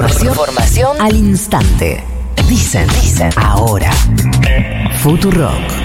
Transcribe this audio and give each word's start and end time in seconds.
Información, 0.00 0.32
información 0.32 0.96
al 0.98 1.14
instante. 1.14 2.02
Dicen, 2.48 2.88
dicen, 2.88 3.30
ahora. 3.36 3.92
Futurock. 5.02 5.79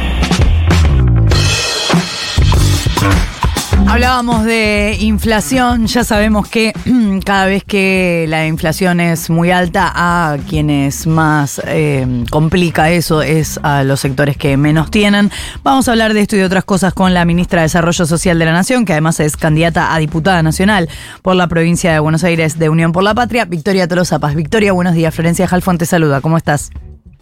Hablábamos 3.87 4.43
de 4.43 4.97
inflación, 4.99 5.85
ya 5.85 6.03
sabemos 6.03 6.49
que 6.49 6.73
cada 7.25 7.45
vez 7.45 7.63
que 7.63 8.25
la 8.27 8.47
inflación 8.47 8.99
es 8.99 9.29
muy 9.29 9.51
alta, 9.51 9.91
a 9.93 10.37
quienes 10.49 11.07
más 11.07 11.61
eh, 11.65 12.25
complica 12.29 12.89
eso 12.89 13.21
es 13.21 13.59
a 13.63 13.83
los 13.83 13.99
sectores 13.99 14.37
que 14.37 14.57
menos 14.57 14.91
tienen. 14.91 15.31
Vamos 15.63 15.87
a 15.87 15.91
hablar 15.91 16.13
de 16.13 16.21
esto 16.21 16.35
y 16.35 16.39
de 16.39 16.45
otras 16.45 16.65
cosas 16.65 16.93
con 16.93 17.13
la 17.13 17.23
ministra 17.25 17.61
de 17.61 17.65
Desarrollo 17.65 18.05
Social 18.05 18.39
de 18.39 18.45
la 18.45 18.53
Nación, 18.53 18.85
que 18.85 18.93
además 18.93 19.19
es 19.19 19.37
candidata 19.37 19.93
a 19.93 19.99
diputada 19.99 20.41
nacional 20.43 20.89
por 21.21 21.35
la 21.35 21.47
provincia 21.47 21.93
de 21.93 21.99
Buenos 21.99 22.23
Aires 22.23 22.57
de 22.57 22.69
Unión 22.69 22.91
por 22.91 23.03
la 23.03 23.13
Patria, 23.13 23.45
Victoria 23.45 23.87
Tolosa 23.87 24.19
Paz. 24.19 24.35
Victoria, 24.35 24.73
buenos 24.73 24.95
días. 24.95 25.13
Florencia 25.13 25.47
Jalfón 25.47 25.77
te 25.77 25.85
saluda. 25.85 26.21
¿Cómo 26.21 26.37
estás? 26.37 26.71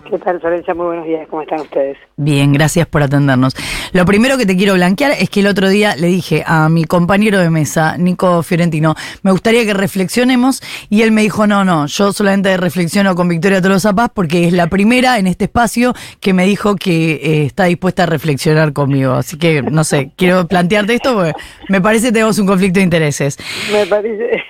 ¿Qué 0.10 0.20
tal, 0.20 0.40
Florencia? 0.40 0.74
Muy 0.74 0.88
buenos 0.88 1.06
días. 1.06 1.28
¿Cómo 1.30 1.42
están 1.42 1.62
ustedes? 1.62 1.98
Bien, 2.18 2.52
gracias 2.52 2.86
por 2.88 3.02
atendernos. 3.02 3.56
Lo 3.94 4.06
primero 4.06 4.38
que 4.38 4.46
te 4.46 4.56
quiero 4.56 4.74
blanquear 4.74 5.12
es 5.12 5.30
que 5.30 5.40
el 5.40 5.48
otro 5.48 5.70
día 5.70 5.96
le 5.96 6.08
dije 6.08 6.44
a 6.46 6.68
mi 6.70 6.84
compañero 6.84 7.40
de 7.40 7.50
mesa, 7.50 7.98
Nico 7.98 8.44
Fiorentino, 8.44 8.96
me 9.22 9.32
gustaría 9.32 9.66
que 9.66 9.74
reflexionemos 9.74 10.62
y 10.90 11.04
él 11.04 11.12
me 11.12 11.22
dijo, 11.22 11.48
no, 11.48 11.64
no, 11.64 11.88
yo 11.88 12.12
solamente 12.12 12.56
reflexiono 12.58 13.16
con 13.16 13.30
Victoria 13.30 13.62
Tolosa 13.62 13.94
Paz 13.94 14.12
porque 14.14 14.48
es 14.48 14.54
la 14.54 14.68
primera 14.68 15.18
en 15.20 15.28
este 15.28 15.46
espacio 15.46 15.94
que 16.20 16.34
me 16.34 16.46
dijo 16.46 16.76
que 16.76 17.14
eh, 17.14 17.46
está 17.46 17.66
dispuesta 17.66 18.04
a 18.04 18.06
reflexionar 18.06 18.74
conmigo. 18.74 19.14
Así 19.14 19.38
que, 19.38 19.62
no 19.62 19.84
sé, 19.84 20.12
quiero 20.18 20.48
plantearte 20.48 20.96
esto 20.96 21.16
porque 21.16 21.34
me 21.70 21.82
parece 21.82 22.08
que 22.08 22.14
tenemos 22.14 22.38
un 22.40 22.48
conflicto 22.48 22.80
de 22.80 22.84
intereses. 22.84 23.38
Me 23.72 23.86
parece... 23.86 24.44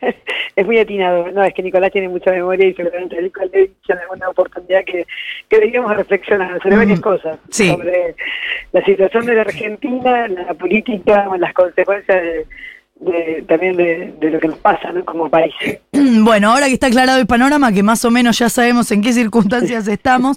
es 0.56 0.66
muy 0.66 0.78
atinado. 0.78 1.30
No, 1.30 1.42
es 1.42 1.54
que 1.54 1.62
Nicolás 1.62 1.92
tiene 1.92 2.08
mucha 2.08 2.30
memoria 2.30 2.66
y 2.66 2.74
seguramente 2.74 3.20
le 3.20 3.30
he 3.52 3.60
dicho 3.62 3.92
en 3.92 3.98
alguna 3.98 4.28
oportunidad 4.28 4.84
que, 4.84 5.06
que 5.48 5.56
deberíamos 5.56 5.96
reflexionar 5.96 6.60
sobre 6.62 6.76
varias 6.76 7.00
cosas. 7.00 7.38
Sobre 7.50 8.14
la 8.72 8.84
situación 8.84 9.26
de 9.26 9.34
la 9.34 9.42
Argentina, 9.42 10.28
la 10.28 10.54
política, 10.54 11.28
las 11.38 11.52
consecuencias 11.54 12.22
de 12.22 12.46
también 13.46 13.76
de, 13.76 14.30
lo 14.30 14.40
que 14.40 14.48
nos 14.48 14.58
pasa 14.58 14.92
como 15.04 15.28
país. 15.28 15.54
Bueno, 16.20 16.52
ahora 16.52 16.66
que 16.66 16.74
está 16.74 16.88
aclarado 16.88 17.18
el 17.18 17.26
panorama, 17.26 17.72
que 17.72 17.82
más 17.82 18.04
o 18.04 18.10
menos 18.10 18.38
ya 18.38 18.48
sabemos 18.48 18.90
en 18.92 19.02
qué 19.02 19.12
circunstancias 19.12 19.88
estamos, 19.88 20.36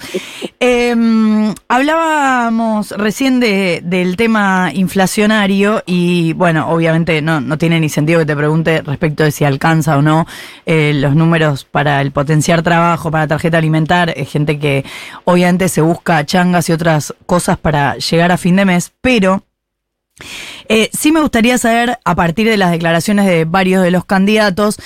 em, 0.59 1.53
hablábamos 1.67 2.91
recién 2.91 3.39
de, 3.39 3.81
del 3.83 4.15
tema 4.15 4.71
inflacionario 4.73 5.83
y 5.85 6.33
bueno, 6.33 6.69
obviamente 6.69 7.21
no, 7.21 7.41
no 7.41 7.57
tiene 7.57 7.79
ni 7.79 7.89
sentido 7.89 8.19
que 8.19 8.25
te 8.25 8.35
pregunte 8.35 8.81
respecto 8.81 9.23
de 9.23 9.31
si 9.31 9.43
alcanza 9.43 9.97
o 9.97 10.01
no 10.01 10.25
eh, 10.65 10.93
los 10.95 11.15
números 11.15 11.65
para 11.65 12.01
el 12.01 12.11
potenciar 12.11 12.61
trabajo, 12.61 13.11
para 13.11 13.27
tarjeta 13.27 13.57
alimentar, 13.57 14.13
es 14.15 14.31
gente 14.31 14.59
que 14.59 14.83
obviamente 15.25 15.69
se 15.69 15.81
busca 15.81 16.25
changas 16.25 16.69
y 16.69 16.73
otras 16.73 17.13
cosas 17.25 17.57
para 17.57 17.97
llegar 17.97 18.31
a 18.31 18.37
fin 18.37 18.55
de 18.55 18.65
mes, 18.65 18.91
pero... 19.01 19.43
Eh, 20.69 20.89
sí 20.93 21.11
me 21.11 21.21
gustaría 21.21 21.57
saber, 21.57 21.99
a 22.03 22.15
partir 22.15 22.47
de 22.47 22.57
las 22.57 22.71
declaraciones 22.71 23.25
de 23.25 23.45
varios 23.45 23.83
de 23.83 23.91
los 23.91 24.05
candidatos, 24.05 24.77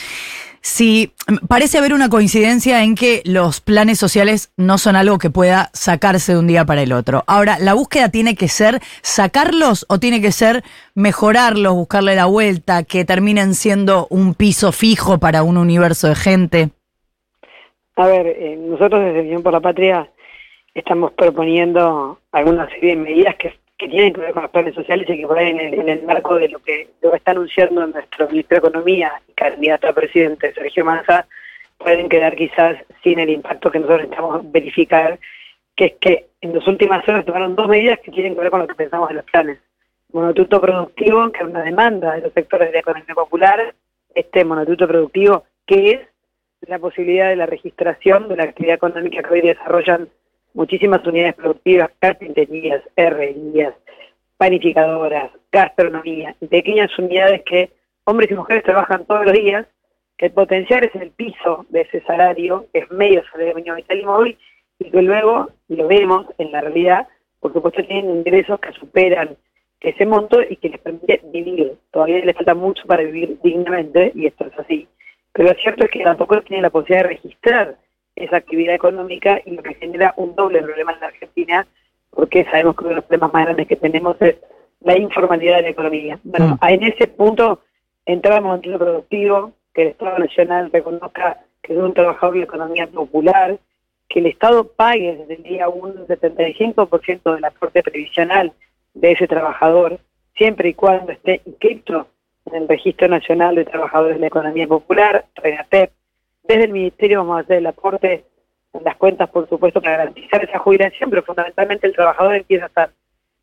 si 0.65 1.11
parece 1.47 1.77
haber 1.77 1.93
una 1.93 2.09
coincidencia 2.09 2.83
en 2.83 2.95
que 2.95 3.21
los 3.23 3.61
planes 3.61 3.99
sociales 3.99 4.51
no 4.57 4.79
son 4.79 4.95
algo 4.95 5.19
que 5.19 5.29
pueda 5.29 5.69
sacarse 5.73 6.33
de 6.33 6.39
un 6.39 6.47
día 6.47 6.65
para 6.65 6.81
el 6.81 6.91
otro. 6.91 7.23
Ahora, 7.27 7.59
¿la 7.59 7.75
búsqueda 7.75 8.09
tiene 8.09 8.33
que 8.33 8.47
ser 8.47 8.79
sacarlos 9.03 9.85
o 9.89 9.99
tiene 9.99 10.21
que 10.21 10.31
ser 10.31 10.63
mejorarlos, 10.95 11.75
buscarle 11.75 12.15
la 12.15 12.25
vuelta, 12.25 12.83
que 12.83 13.05
terminen 13.05 13.53
siendo 13.53 14.07
un 14.09 14.33
piso 14.33 14.71
fijo 14.71 15.19
para 15.19 15.43
un 15.43 15.57
universo 15.57 16.07
de 16.07 16.15
gente? 16.15 16.69
A 17.95 18.07
ver, 18.07 18.25
eh, 18.25 18.57
nosotros 18.59 19.05
desde 19.05 19.21
Unión 19.21 19.43
por 19.43 19.53
la 19.53 19.59
Patria 19.59 20.09
estamos 20.73 21.11
proponiendo 21.13 22.19
algunas 22.31 22.71
serie 22.71 22.95
de 22.95 23.03
medidas 23.03 23.35
que 23.35 23.53
que 23.77 23.89
tienen 23.89 24.13
que 24.13 24.21
ver 24.21 24.33
con 24.33 24.43
los 24.43 24.51
planes 24.51 24.73
sociales 24.73 25.07
y 25.09 25.17
que 25.17 25.27
por 25.27 25.37
ahí 25.37 25.49
en 25.49 25.89
el, 25.89 26.03
marco 26.03 26.35
de 26.35 26.49
lo 26.49 26.59
que, 26.59 26.89
lo 27.01 27.13
está 27.13 27.31
anunciando 27.31 27.85
nuestro 27.85 28.27
ministro 28.29 28.55
de 28.55 28.67
Economía 28.67 29.11
y 29.27 29.33
candidato 29.33 29.87
a 29.87 29.93
presidente, 29.93 30.53
Sergio 30.53 30.85
Massa, 30.85 31.27
pueden 31.77 32.07
quedar 32.07 32.35
quizás 32.35 32.77
sin 33.03 33.19
el 33.19 33.29
impacto 33.29 33.69
que 33.69 33.79
nosotros 33.79 34.03
necesitamos 34.03 34.51
verificar, 34.51 35.19
que 35.75 35.85
es 35.85 35.93
que 35.99 36.27
en 36.39 36.55
las 36.55 36.65
últimas 36.67 37.07
horas 37.07 37.25
tomaron 37.25 37.55
dos 37.55 37.67
medidas 37.67 37.99
que 37.99 38.11
tienen 38.11 38.33
que 38.33 38.41
ver 38.41 38.51
con 38.51 38.61
lo 38.61 38.67
que 38.67 38.75
pensamos 38.75 39.09
en 39.09 39.17
los 39.17 39.25
planes. 39.25 39.59
Monotuto 40.13 40.61
productivo, 40.61 41.29
que 41.31 41.39
es 41.39 41.49
una 41.49 41.63
demanda 41.63 42.13
de 42.13 42.21
los 42.21 42.33
sectores 42.33 42.69
de 42.69 42.73
la 42.75 42.79
economía 42.79 43.13
popular, 43.13 43.75
este 44.13 44.45
monotuto 44.45 44.87
productivo, 44.87 45.43
que 45.65 45.91
es 45.91 45.99
la 46.61 46.79
posibilidad 46.79 47.29
de 47.29 47.35
la 47.35 47.45
registración 47.45 48.29
de 48.29 48.37
la 48.37 48.43
actividad 48.43 48.75
económica 48.75 49.21
que 49.21 49.33
hoy 49.33 49.41
desarrollan 49.41 50.07
muchísimas 50.55 51.05
unidades 51.05 51.35
productivas, 51.35 51.91
carpinterías, 51.99 52.81
herrerías, 52.95 53.75
panificadoras, 54.37 55.29
gastronomía, 55.51 56.35
pequeñas 56.49 56.97
unidades 56.97 57.43
que 57.43 57.69
hombres 58.05 58.31
y 58.31 58.33
mujeres 58.33 58.63
trabajan 58.63 59.05
todos 59.05 59.25
los 59.25 59.33
días, 59.33 59.67
que 60.17 60.27
el 60.27 60.31
potencial 60.31 60.83
es 60.83 60.95
el 60.95 61.11
piso 61.11 61.65
de 61.69 61.81
ese 61.81 62.01
salario, 62.01 62.65
es 62.73 62.89
medio 62.89 63.23
salario 63.31 63.55
mínimo 63.55 63.75
vital 63.75 64.27
y 64.27 64.37
y 64.77 64.91
que 64.91 65.01
luego 65.01 65.49
lo 65.69 65.87
vemos 65.87 66.25
en 66.37 66.51
la 66.51 66.61
realidad, 66.61 67.07
por 67.39 67.53
supuesto 67.53 67.83
tienen 67.85 68.17
ingresos 68.17 68.59
que 68.59 68.73
superan 68.73 69.37
ese 69.85 70.05
monto 70.05 70.41
y 70.41 70.55
que 70.57 70.69
les 70.69 70.79
permite 70.79 71.21
vivir. 71.25 71.73
Todavía 71.91 72.25
les 72.25 72.35
falta 72.35 72.55
mucho 72.55 72.85
para 72.87 73.03
vivir 73.03 73.37
dignamente, 73.43 74.11
y 74.15 74.25
esto 74.25 74.47
es 74.47 74.59
así. 74.59 74.87
Pero 75.31 75.49
lo 75.49 75.55
cierto 75.55 75.85
es 75.85 75.91
que 75.91 76.03
tampoco 76.03 76.41
tienen 76.41 76.63
la 76.63 76.69
posibilidad 76.69 77.03
de 77.03 77.15
registrar 77.15 77.77
esa 78.15 78.37
actividad 78.37 78.75
económica 78.75 79.41
y 79.45 79.51
lo 79.51 79.63
que 79.63 79.75
genera 79.75 80.13
un 80.17 80.35
doble 80.35 80.61
problema 80.61 80.93
en 80.93 80.99
la 80.99 81.07
Argentina, 81.07 81.67
porque 82.11 82.45
sabemos 82.45 82.75
que 82.75 82.83
uno 82.83 82.89
de 82.89 82.95
los 82.95 83.05
problemas 83.05 83.33
más 83.33 83.45
grandes 83.45 83.67
que 83.67 83.75
tenemos 83.75 84.15
es 84.21 84.35
la 84.81 84.97
informalidad 84.97 85.57
de 85.57 85.61
la 85.63 85.69
economía. 85.69 86.19
Bueno, 86.23 86.57
mm. 86.61 86.65
en 86.67 86.83
ese 86.83 87.07
punto 87.07 87.61
entramos 88.05 88.63
en 88.63 88.71
lo 88.71 88.79
productivo, 88.79 89.51
que 89.73 89.81
el 89.81 89.87
Estado 89.89 90.19
Nacional 90.19 90.71
reconozca 90.71 91.41
que 91.61 91.73
es 91.73 91.79
un 91.79 91.93
trabajador 91.93 92.33
de 92.33 92.39
la 92.39 92.45
economía 92.45 92.87
popular, 92.87 93.57
que 94.07 94.19
el 94.19 94.27
Estado 94.27 94.67
pague 94.67 95.17
desde 95.17 95.35
el 95.35 95.43
día 95.43 95.67
1 95.67 96.05
el 96.07 96.07
75% 96.07 97.35
del 97.35 97.45
aporte 97.45 97.81
previsional 97.81 98.53
de 98.93 99.11
ese 99.11 99.27
trabajador, 99.27 99.99
siempre 100.35 100.69
y 100.69 100.73
cuando 100.73 101.11
esté 101.11 101.41
inscrito 101.45 102.07
en 102.45 102.55
el 102.61 102.67
Registro 102.67 103.07
Nacional 103.07 103.55
de 103.55 103.65
Trabajadores 103.65 104.17
de 104.17 104.21
la 104.21 104.27
Economía 104.27 104.67
Popular, 104.67 105.25
RENATEP, 105.35 105.91
desde 106.47 106.65
el 106.65 106.71
Ministerio 106.71 107.19
vamos 107.19 107.37
a 107.37 107.41
hacer 107.41 107.57
el 107.57 107.67
aporte 107.67 108.25
en 108.73 108.83
las 108.83 108.95
cuentas, 108.97 109.29
por 109.29 109.47
supuesto, 109.47 109.81
para 109.81 109.97
garantizar 109.97 110.43
esa 110.43 110.59
jubilación, 110.59 111.09
pero 111.09 111.23
fundamentalmente 111.23 111.87
el 111.87 111.93
trabajador 111.93 112.35
empieza 112.35 112.65
a 112.65 112.67
estar 112.67 112.89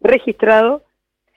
registrado 0.00 0.82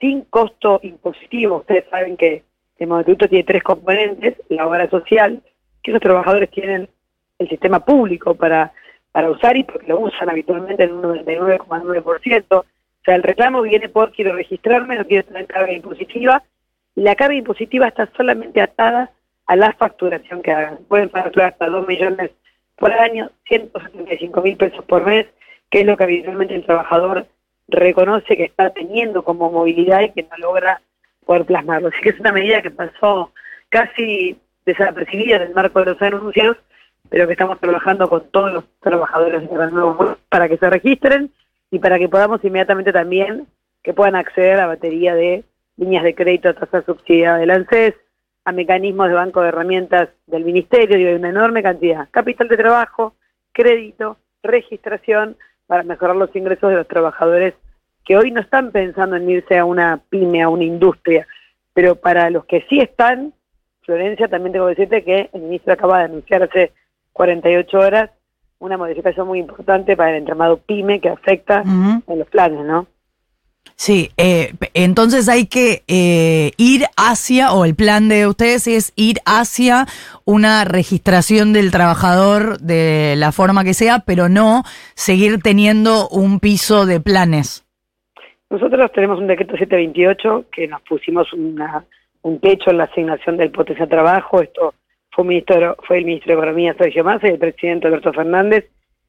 sin 0.00 0.22
costo 0.22 0.80
impositivo. 0.82 1.58
Ustedes 1.58 1.84
saben 1.90 2.16
que 2.16 2.42
el 2.78 2.86
monotributo 2.88 3.28
tiene 3.28 3.44
tres 3.44 3.62
componentes, 3.62 4.34
la 4.48 4.66
obra 4.66 4.88
social, 4.90 5.42
que 5.82 5.90
esos 5.90 6.02
trabajadores 6.02 6.50
tienen 6.50 6.88
el 7.38 7.48
sistema 7.48 7.84
público 7.84 8.34
para, 8.34 8.72
para 9.12 9.30
usar 9.30 9.56
y 9.56 9.64
porque 9.64 9.86
lo 9.86 10.00
usan 10.00 10.28
habitualmente 10.28 10.84
en 10.84 10.92
un 10.92 11.02
99,9%. 11.02 12.44
O 12.50 12.64
sea, 13.04 13.14
el 13.14 13.22
reclamo 13.22 13.62
viene 13.62 13.88
por 13.88 14.12
quiero 14.12 14.34
registrarme, 14.34 14.96
no 14.96 15.06
quiero 15.06 15.24
tener 15.26 15.46
carga 15.46 15.72
impositiva, 15.72 16.42
la 16.96 17.14
carga 17.14 17.34
impositiva 17.34 17.88
está 17.88 18.10
solamente 18.16 18.60
atada 18.60 19.10
a 19.46 19.56
la 19.56 19.72
facturación 19.72 20.42
que 20.42 20.52
hagan. 20.52 20.78
Pueden 20.88 21.10
facturar 21.10 21.52
hasta 21.52 21.66
2 21.66 21.86
millones 21.86 22.30
por 22.76 22.92
año, 22.92 23.30
175 23.48 24.42
mil 24.42 24.56
pesos 24.56 24.84
por 24.84 25.04
mes, 25.04 25.26
que 25.70 25.80
es 25.80 25.86
lo 25.86 25.96
que 25.96 26.04
habitualmente 26.04 26.54
el 26.54 26.64
trabajador 26.64 27.26
reconoce 27.68 28.36
que 28.36 28.44
está 28.44 28.70
teniendo 28.70 29.24
como 29.24 29.50
movilidad 29.50 30.02
y 30.02 30.12
que 30.12 30.22
no 30.22 30.36
logra 30.38 30.80
poder 31.24 31.44
plasmarlo. 31.44 31.88
Así 31.88 32.00
que 32.02 32.10
es 32.10 32.20
una 32.20 32.32
medida 32.32 32.62
que 32.62 32.70
pasó 32.70 33.32
casi 33.68 34.38
desapercibida 34.64 35.36
en 35.36 35.42
el 35.42 35.54
marco 35.54 35.80
de 35.80 35.92
los 35.92 36.02
anuncios, 36.02 36.56
pero 37.08 37.26
que 37.26 37.32
estamos 37.32 37.58
trabajando 37.60 38.08
con 38.08 38.28
todos 38.30 38.52
los 38.52 38.64
trabajadores 38.80 39.48
de 39.48 39.70
nuevo 39.70 40.16
para 40.28 40.48
que 40.48 40.58
se 40.58 40.68
registren 40.68 41.32
y 41.70 41.78
para 41.78 41.98
que 41.98 42.08
podamos 42.08 42.44
inmediatamente 42.44 42.92
también 42.92 43.46
que 43.82 43.94
puedan 43.94 44.16
acceder 44.16 44.54
a 44.54 44.62
la 44.62 44.66
batería 44.66 45.14
de 45.14 45.44
líneas 45.76 46.04
de 46.04 46.14
crédito 46.14 46.48
a 46.48 46.54
tasa 46.54 46.82
subsidiada 46.82 47.38
del 47.38 47.50
ANSES, 47.50 47.94
a 48.46 48.52
mecanismos 48.52 49.08
de 49.08 49.14
banco 49.14 49.42
de 49.42 49.48
herramientas 49.48 50.08
del 50.28 50.44
Ministerio, 50.44 50.96
y 50.96 51.04
hay 51.04 51.14
una 51.14 51.30
enorme 51.30 51.64
cantidad. 51.64 52.08
Capital 52.12 52.46
de 52.46 52.56
trabajo, 52.56 53.14
crédito, 53.52 54.18
registración, 54.40 55.36
para 55.66 55.82
mejorar 55.82 56.14
los 56.14 56.34
ingresos 56.36 56.70
de 56.70 56.76
los 56.76 56.86
trabajadores 56.86 57.54
que 58.04 58.16
hoy 58.16 58.30
no 58.30 58.40
están 58.40 58.70
pensando 58.70 59.16
en 59.16 59.28
irse 59.28 59.58
a 59.58 59.64
una 59.64 60.00
pyme, 60.10 60.42
a 60.42 60.48
una 60.48 60.62
industria, 60.62 61.26
pero 61.74 61.96
para 61.96 62.30
los 62.30 62.44
que 62.44 62.64
sí 62.70 62.78
están, 62.78 63.32
Florencia, 63.82 64.28
también 64.28 64.52
tengo 64.52 64.66
que 64.66 64.76
decirte 64.76 65.02
que 65.02 65.28
el 65.32 65.42
ministro 65.42 65.72
acaba 65.72 65.98
de 65.98 66.04
anunciar 66.04 66.44
hace 66.44 66.72
48 67.14 67.78
horas 67.78 68.10
una 68.60 68.78
modificación 68.78 69.26
muy 69.26 69.40
importante 69.40 69.96
para 69.96 70.10
el 70.10 70.18
entramado 70.18 70.58
pyme 70.58 71.00
que 71.00 71.08
afecta 71.08 71.62
en 71.62 72.18
los 72.18 72.28
planes, 72.28 72.64
¿no? 72.64 72.86
Sí, 73.74 74.10
eh, 74.16 74.52
entonces 74.74 75.28
hay 75.28 75.46
que 75.46 75.82
eh, 75.88 76.52
ir 76.56 76.84
hacia, 76.96 77.52
o 77.52 77.64
el 77.64 77.74
plan 77.74 78.08
de 78.08 78.26
ustedes 78.26 78.66
es 78.68 78.92
ir 78.96 79.16
hacia 79.26 79.86
una 80.24 80.64
registración 80.64 81.52
del 81.52 81.70
trabajador 81.70 82.58
de 82.58 83.14
la 83.16 83.32
forma 83.32 83.64
que 83.64 83.74
sea, 83.74 84.04
pero 84.06 84.28
no 84.28 84.62
seguir 84.94 85.42
teniendo 85.42 86.08
un 86.08 86.40
piso 86.40 86.86
de 86.86 87.00
planes. 87.00 87.66
Nosotros 88.48 88.92
tenemos 88.92 89.18
un 89.18 89.26
decreto 89.26 89.56
728 89.56 90.46
que 90.52 90.68
nos 90.68 90.80
pusimos 90.82 91.32
una, 91.32 91.84
un 92.22 92.38
techo 92.40 92.70
en 92.70 92.78
la 92.78 92.84
asignación 92.84 93.36
del 93.36 93.50
potencial 93.50 93.88
trabajo. 93.88 94.40
Esto 94.40 94.74
fue, 95.10 95.24
ministro, 95.24 95.76
fue 95.86 95.98
el 95.98 96.04
ministro 96.04 96.32
de 96.32 96.38
Economía 96.38 96.74
Sergio 96.78 97.04
Massa 97.04 97.26
y 97.26 97.32
el 97.32 97.38
presidente 97.38 97.88
Alberto 97.88 98.12
Fernández 98.12 98.66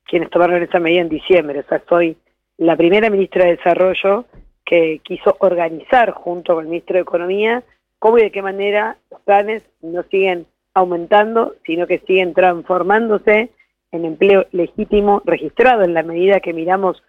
quienes 0.07 0.29
tomaron 0.29 0.63
esa 0.63 0.79
medida 0.79 1.01
en 1.01 1.09
diciembre. 1.09 1.59
O 1.59 1.63
sea, 1.63 1.81
soy 1.87 2.17
la 2.57 2.75
primera 2.75 3.09
ministra 3.09 3.45
de 3.45 3.57
Desarrollo 3.57 4.25
que 4.67 4.99
quiso 5.01 5.37
organizar 5.39 6.11
junto 6.11 6.53
con 6.53 6.65
el 6.65 6.69
ministro 6.69 6.95
de 6.95 7.01
Economía 7.01 7.63
cómo 7.99 8.19
y 8.19 8.23
de 8.23 8.31
qué 8.31 8.41
manera 8.41 8.97
los 9.09 9.21
planes 9.21 9.63
no 9.81 10.03
siguen 10.03 10.45
aumentando, 10.73 11.55
sino 11.65 11.87
que 11.87 11.99
siguen 11.99 12.33
transformándose 12.33 13.49
en 13.91 14.05
empleo 14.05 14.45
legítimo 14.51 15.21
registrado 15.25 15.83
en 15.83 15.93
la 15.93 16.03
medida 16.03 16.41
que 16.41 16.53
miramos 16.53 17.01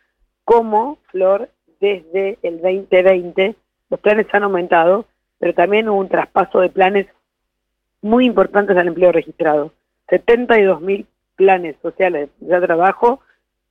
cómo, 0.44 0.99
Flor, 1.10 1.50
desde 1.81 2.38
el 2.43 2.62
2020 2.62 3.56
los 3.90 4.00
planes 4.00 4.26
han 4.32 4.44
aumentado, 4.44 5.06
pero 5.38 5.52
también 5.52 5.88
hubo 5.88 5.99
un 5.99 6.08
traspaso 6.08 6.61
de 6.61 6.70
planes 6.70 7.06
muy 8.00 8.25
importantes 8.25 8.76
al 8.76 8.87
empleo 8.87 9.11
registrado. 9.11 9.72
72 10.08 10.81
mil 10.81 11.06
planes 11.34 11.75
sociales 11.82 12.31
de 12.38 12.61
trabajo 12.61 13.20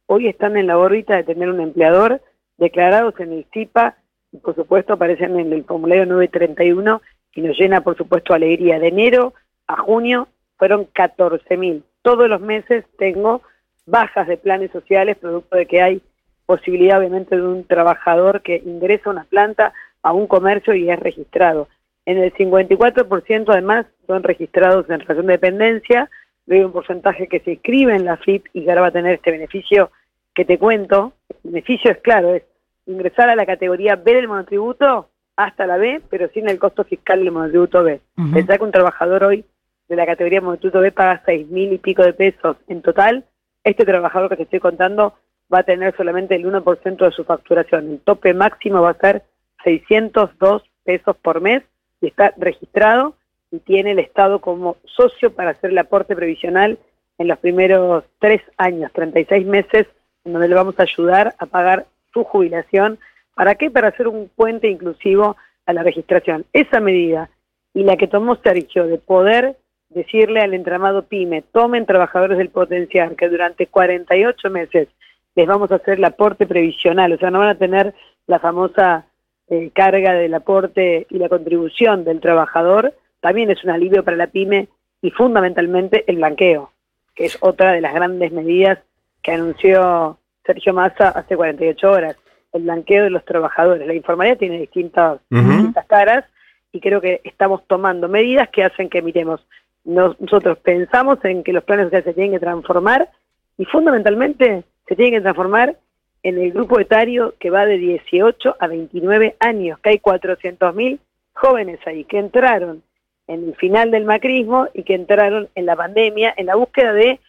hoy 0.08 0.28
están 0.28 0.58
en 0.58 0.68
la 0.68 0.78
órbita 0.78 1.16
de 1.16 1.24
tener 1.24 1.50
un 1.50 1.62
empleador 1.62 2.22
declarados 2.58 3.14
en 3.20 3.34
el 3.34 3.46
CIPA 3.54 3.96
y 4.32 4.38
por 4.38 4.56
supuesto 4.56 4.94
aparecen 4.94 5.40
en 5.40 5.54
el 5.54 5.64
formulario 5.64 6.06
931 6.06 7.02
y 7.34 7.42
nos 7.42 7.58
llena 7.58 7.82
por 7.82 7.96
supuesto 7.98 8.34
alegría. 8.34 8.80
De 8.80 8.88
enero 8.88 9.34
a 9.68 9.78
junio 9.78 10.28
fueron 10.58 10.88
14.000. 10.94 11.84
Todos 12.02 12.30
los 12.30 12.42
meses 12.42 12.86
tengo 12.98 13.42
bajas 13.86 14.28
de 14.28 14.38
planes 14.38 14.72
sociales, 14.72 15.18
producto 15.18 15.56
de 15.56 15.66
que 15.66 15.82
hay 15.82 16.02
posibilidad 16.46 17.00
obviamente 17.00 17.36
de 17.36 17.42
un 17.42 17.66
trabajador 17.66 18.42
que 18.42 18.62
ingresa 18.66 19.10
a 19.10 19.14
una 19.14 19.24
planta, 19.26 19.74
a 20.02 20.14
un 20.14 20.28
comercio 20.28 20.74
y 20.74 20.90
es 20.90 21.00
registrado. 21.00 21.68
En 22.06 22.18
el 22.18 22.34
54% 22.34 23.46
además 23.50 23.86
son 24.08 24.24
registrados 24.24 24.90
en 24.90 25.02
relación 25.02 25.28
de 25.28 25.34
dependencia, 25.34 26.10
hay 26.50 26.62
un 26.62 26.72
porcentaje 26.72 27.28
que 27.28 27.42
se 27.42 27.52
inscribe 27.52 27.94
en 27.94 28.06
la 28.06 28.18
FIP 28.18 28.46
y 28.54 28.64
que 28.64 28.70
ahora 28.70 28.84
va 28.84 28.88
a 28.88 28.92
tener 28.92 29.16
este 29.16 29.32
beneficio 29.32 29.92
que 30.38 30.46
te 30.46 30.60
cuento, 30.60 31.14
el 31.30 31.52
beneficio 31.52 31.90
es 31.90 31.98
claro, 31.98 32.36
es 32.36 32.44
ingresar 32.86 33.28
a 33.28 33.36
la 33.36 33.48
categoría 33.48 33.96
B 33.96 34.14
del 34.14 34.28
monotributo 34.28 35.10
hasta 35.36 35.66
la 35.66 35.78
B, 35.78 36.00
pero 36.12 36.30
sin 36.30 36.48
el 36.48 36.60
costo 36.60 36.84
fiscal 36.84 37.20
del 37.20 37.32
monotributo 37.32 37.82
B. 37.82 38.00
Uh 38.16 38.46
que 38.46 38.64
un 38.64 38.72
trabajador 38.72 39.24
hoy 39.24 39.44
de 39.90 39.96
la 39.96 40.06
categoría 40.06 40.42
monotributo 40.42 40.80
B 40.80 40.92
paga 40.92 41.24
seis 41.26 41.48
mil 41.48 41.74
y 41.74 41.80
pico 41.80 42.04
de 42.04 42.14
pesos 42.14 42.56
en 42.68 42.84
total. 42.84 43.26
Este 43.64 43.84
trabajador 43.84 44.30
que 44.30 44.36
te 44.36 44.44
estoy 44.44 44.60
contando 44.60 45.16
va 45.52 45.62
a 45.62 45.64
tener 45.64 45.98
solamente 45.98 46.36
el 46.36 46.46
1% 46.46 46.98
de 46.98 47.12
su 47.12 47.24
facturación. 47.24 47.94
El 47.94 48.00
tope 48.02 48.36
máximo 48.36 48.84
va 48.84 48.92
a 48.92 49.00
ser 49.00 49.24
602 49.64 50.62
pesos 50.84 51.16
por 51.18 51.42
mes 51.42 51.64
y 52.00 52.08
está 52.08 52.36
registrado 52.38 53.16
y 53.50 53.58
tiene 53.58 53.92
el 53.92 54.00
Estado 54.00 54.40
como 54.40 54.78
socio 54.86 55.34
para 55.34 55.52
hacer 55.52 55.72
el 55.72 55.80
aporte 55.80 56.16
previsional 56.16 56.78
en 57.18 57.28
los 57.28 57.40
primeros 57.40 58.04
tres 58.20 58.44
años, 58.58 58.92
36 58.94 59.48
meses 59.48 59.88
en 60.28 60.34
donde 60.34 60.50
le 60.50 60.56
vamos 60.56 60.76
a 60.78 60.84
ayudar 60.84 61.34
a 61.40 61.46
pagar 61.46 61.88
su 62.14 62.24
jubilación. 62.24 63.00
¿Para 63.34 63.56
qué? 63.56 63.72
Para 63.72 63.88
hacer 63.88 64.08
un 64.08 64.30
puente 64.36 64.68
inclusivo 64.68 65.38
a 65.66 65.74
la 65.74 65.84
registración. 65.84 66.46
Esa 66.54 66.80
medida 66.80 67.30
y 67.74 67.84
la 67.84 67.96
que 67.98 68.08
tomó 68.08 68.36
Sergio 68.36 68.88
de 68.88 68.98
poder 68.98 69.58
decirle 69.90 70.42
al 70.42 70.54
entramado 70.54 71.04
PYME, 71.04 71.44
tomen 71.54 71.86
trabajadores 71.86 72.38
del 72.38 72.50
potencial, 72.50 73.16
que 73.16 73.30
durante 73.30 73.68
48 73.68 74.50
meses 74.50 74.90
les 75.36 75.48
vamos 75.48 75.72
a 75.72 75.76
hacer 75.76 75.98
el 75.98 76.04
aporte 76.04 76.46
previsional, 76.46 77.14
o 77.14 77.18
sea, 77.18 77.32
no 77.32 77.40
van 77.40 77.50
a 77.50 77.58
tener 77.58 77.94
la 78.26 78.40
famosa 78.40 79.06
eh, 79.48 79.70
carga 79.74 80.14
del 80.14 80.34
aporte 80.34 81.08
y 81.10 81.20
la 81.20 81.30
contribución 81.30 82.04
del 82.04 82.20
trabajador, 82.20 82.96
también 83.22 83.50
es 83.50 83.64
un 83.64 83.70
alivio 83.70 84.04
para 84.04 84.18
la 84.18 84.28
PYME 84.28 84.68
y 85.02 85.12
fundamentalmente 85.12 86.04
el 86.08 86.18
blanqueo, 86.18 86.72
que 87.16 87.26
es 87.26 87.38
otra 87.40 87.72
de 87.72 87.82
las 87.82 87.94
grandes 87.94 88.32
medidas 88.32 88.80
que 89.28 89.34
anunció 89.34 90.18
Sergio 90.46 90.74
Massa 90.74 91.10
hace 91.10 91.36
48 91.36 91.92
horas, 91.92 92.16
el 92.54 92.64
blanqueo 92.64 93.04
de 93.04 93.10
los 93.10 93.26
trabajadores. 93.26 93.86
La 93.86 93.94
informalidad 93.94 94.38
tiene 94.38 94.58
distintas, 94.58 95.20
distintas 95.30 95.86
caras 95.86 96.24
y 96.72 96.80
creo 96.80 97.02
que 97.02 97.20
estamos 97.26 97.62
tomando 97.68 98.08
medidas 98.08 98.48
que 98.48 98.64
hacen 98.64 98.90
que 98.90 99.02
miremos. 99.02 99.46
nosotros 99.84 100.60
pensamos 100.60 101.20
en 101.26 101.44
que 101.44 101.52
los 101.52 101.66
planes 101.66 101.88
sociales 101.88 102.06
se 102.06 102.14
tienen 102.14 102.32
que 102.32 102.40
transformar 102.40 103.10
y 103.58 103.66
fundamentalmente 103.66 104.64
se 104.88 104.96
tienen 104.96 105.16
que 105.16 105.22
transformar 105.22 105.76
en 106.24 106.38
el 106.38 106.54
grupo 106.54 106.80
etario 106.80 107.36
que 107.38 107.50
va 107.50 107.66
de 107.66 107.78
18 107.78 108.56
a 108.58 108.68
29 108.68 109.36
años, 109.42 109.78
que 109.80 109.90
hay 109.90 109.98
400.000 109.98 111.00
jóvenes 111.34 111.82
ahí 111.86 112.06
que 112.06 112.18
entraron 112.18 112.82
en 113.28 113.50
el 113.50 113.56
final 113.58 113.92
del 113.92 114.06
macrismo 114.06 114.70
y 114.74 114.84
que 114.84 114.96
entraron 114.96 115.50
en 115.54 115.66
la 115.66 115.76
pandemia 115.76 116.34
en 116.38 116.46
la 116.46 116.56
búsqueda 116.56 116.94
de 116.94 117.20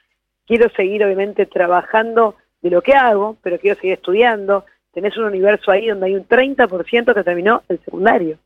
quiero 0.49 0.69
seguir 0.71 1.05
obviamente 1.05 1.47
trabajando 1.47 2.35
de 2.62 2.71
lo 2.71 2.83
que 2.83 2.95
hago, 2.95 3.37
pero 3.43 3.59
quiero 3.59 3.77
seguir 3.77 3.95
estudiando. 3.95 4.65
Tenés 4.93 5.17
un 5.17 5.25
universo 5.25 5.71
ahí 5.71 5.87
donde 5.87 6.06
hay 6.06 6.15
un 6.17 6.27
30% 6.27 7.15
que 7.15 7.23
terminó 7.23 7.62
el 7.69 7.79
secundario, 7.85 8.37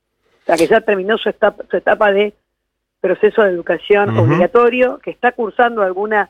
o 0.43 0.45
sea, 0.45 0.57
que 0.57 0.67
ya 0.67 0.81
terminó 0.83 1.17
su 1.17 1.31
etapa, 1.31 1.65
su 1.71 1.77
etapa 1.77 2.13
de 2.13 2.35
proceso 3.01 3.43
de 3.43 3.51
educación 3.51 4.17
obligatorio, 4.19 4.99
que 4.99 5.11
está 5.11 5.33
cursando 5.33 5.83
alguna 5.83 6.29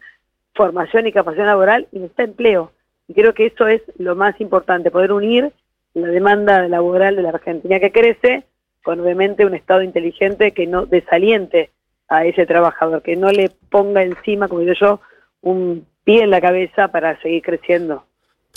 formación 0.54 1.06
y 1.06 1.12
capacidad 1.12 1.46
laboral 1.46 1.88
y 1.90 1.98
necesita 1.98 2.24
empleo. 2.24 2.72
Y 3.08 3.14
creo 3.14 3.34
que 3.34 3.46
eso 3.46 3.66
es 3.66 3.82
lo 3.98 4.14
más 4.14 4.40
importante, 4.40 4.90
poder 4.90 5.12
unir 5.12 5.52
la 5.94 6.08
demanda 6.08 6.68
laboral 6.68 7.16
de 7.16 7.22
la 7.22 7.30
Argentina 7.30 7.80
que 7.80 7.92
crece 7.92 8.44
con 8.82 9.00
obviamente 9.00 9.44
un 9.44 9.54
Estado 9.54 9.82
inteligente 9.82 10.52
que 10.52 10.66
no 10.66 10.86
desaliente 10.86 11.70
a 12.08 12.24
ese 12.24 12.46
trabajador, 12.46 13.02
que 13.02 13.16
no 13.16 13.30
le 13.30 13.50
ponga 13.70 14.02
encima, 14.02 14.48
como 14.48 14.60
digo 14.60 14.74
yo, 14.74 15.00
un 15.42 15.86
pie 16.04 16.22
en 16.22 16.30
la 16.30 16.40
cabeza 16.40 16.88
para 16.88 17.20
seguir 17.20 17.42
creciendo. 17.42 18.04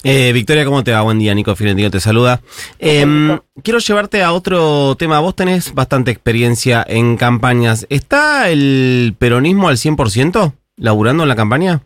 Eh, 0.03 0.31
Victoria, 0.33 0.65
¿cómo 0.65 0.83
te 0.83 0.91
va? 0.91 1.01
Buen 1.01 1.19
día, 1.19 1.33
Nico 1.33 1.55
Fiorentino 1.55 1.89
te 1.89 1.99
saluda. 1.99 2.41
Em, 2.79 3.39
quiero 3.63 3.79
llevarte 3.79 4.21
a 4.21 4.33
otro 4.33 4.95
tema. 4.95 5.19
Vos 5.19 5.35
tenés 5.35 5.73
bastante 5.73 6.11
experiencia 6.11 6.85
en 6.87 7.17
campañas. 7.17 7.87
¿Está 7.89 8.49
el 8.49 9.15
peronismo 9.17 9.67
al 9.67 9.77
100% 9.77 10.53
laburando 10.77 11.23
en 11.23 11.29
la 11.29 11.35
campaña? 11.35 11.81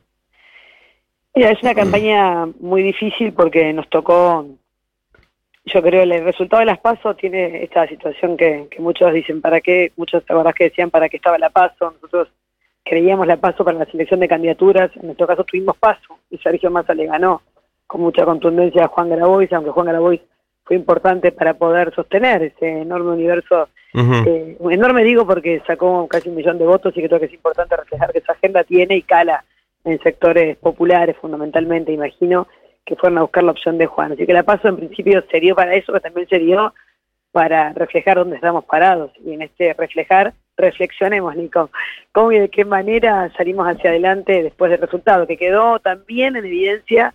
Mira, 1.35 1.51
es 1.51 1.61
una 1.61 1.75
campaña 1.75 2.47
muy 2.59 2.81
difícil 2.81 3.31
porque 3.31 3.71
nos 3.71 3.87
tocó, 3.89 4.45
yo 5.65 5.81
creo, 5.81 6.03
el 6.03 6.23
resultado 6.23 6.59
de 6.59 6.65
las 6.65 6.79
PASO 6.79 7.15
tiene 7.15 7.63
esta 7.63 7.87
situación 7.87 8.35
que, 8.35 8.67
muchos 8.79 9.13
dicen, 9.13 9.39
¿para 9.39 9.61
qué? 9.61 9.93
Muchos, 9.95 10.25
¿te 10.25 10.33
que 10.55 10.63
decían 10.65 10.89
para 10.89 11.07
qué 11.07 11.17
estaba 11.17 11.37
la 11.37 11.51
PASO? 11.51 11.93
Nosotros 11.93 12.27
creíamos 12.83 13.27
la 13.27 13.37
paso 13.37 13.63
para 13.63 13.77
la 13.77 13.85
selección 13.85 14.19
de 14.19 14.27
candidaturas, 14.27 14.91
en 14.95 15.07
nuestro 15.07 15.27
caso 15.27 15.43
tuvimos 15.43 15.77
paso 15.77 16.19
y 16.29 16.37
Sergio 16.37 16.71
Massa 16.71 16.93
le 16.93 17.05
ganó 17.05 17.41
con 17.87 18.01
mucha 18.01 18.25
contundencia 18.25 18.85
a 18.85 18.87
Juan 18.87 19.09
Grabois, 19.09 19.51
aunque 19.51 19.71
Juan 19.71 19.87
Grabois 19.87 20.21
fue 20.63 20.75
importante 20.75 21.31
para 21.31 21.55
poder 21.55 21.93
sostener 21.95 22.43
ese 22.43 22.81
enorme 22.81 23.11
universo, 23.11 23.69
eh, 23.93 24.55
enorme 24.69 25.03
digo 25.03 25.25
porque 25.25 25.63
sacó 25.65 26.07
casi 26.07 26.29
un 26.29 26.35
millón 26.35 26.59
de 26.59 26.65
votos 26.65 26.95
y 26.95 27.03
creo 27.03 27.19
que 27.19 27.25
es 27.25 27.33
importante 27.33 27.75
reflejar 27.75 28.11
que 28.11 28.19
esa 28.19 28.33
agenda 28.33 28.63
tiene 28.63 28.95
y 28.95 29.01
cala 29.01 29.43
en 29.83 29.99
sectores 30.01 30.57
populares 30.57 31.15
fundamentalmente, 31.19 31.91
imagino 31.91 32.47
que 32.85 32.95
fueron 32.95 33.17
a 33.17 33.21
buscar 33.21 33.43
la 33.43 33.51
opción 33.51 33.77
de 33.77 33.87
Juan. 33.87 34.11
Así 34.11 34.25
que 34.25 34.33
la 34.33 34.43
paso 34.43 34.67
en 34.67 34.77
principio 34.77 35.23
se 35.31 35.39
dio 35.39 35.55
para 35.55 35.73
eso, 35.73 35.87
pero 35.87 36.01
también 36.01 36.27
se 36.27 36.39
dio 36.39 36.73
para 37.31 37.73
reflejar 37.73 38.17
dónde 38.17 38.35
estamos 38.35 38.65
parados 38.65 39.11
y 39.23 39.33
en 39.33 39.43
este 39.43 39.73
reflejar 39.73 40.33
reflexionemos, 40.59 41.35
Nico, 41.35 41.71
cómo 42.11 42.31
y 42.31 42.39
de 42.39 42.49
qué 42.49 42.65
manera 42.65 43.31
salimos 43.35 43.67
hacia 43.67 43.89
adelante 43.89 44.43
después 44.43 44.69
del 44.69 44.81
resultado, 44.81 45.25
que 45.25 45.37
quedó 45.37 45.79
también 45.79 46.35
en 46.35 46.45
evidencia 46.45 47.13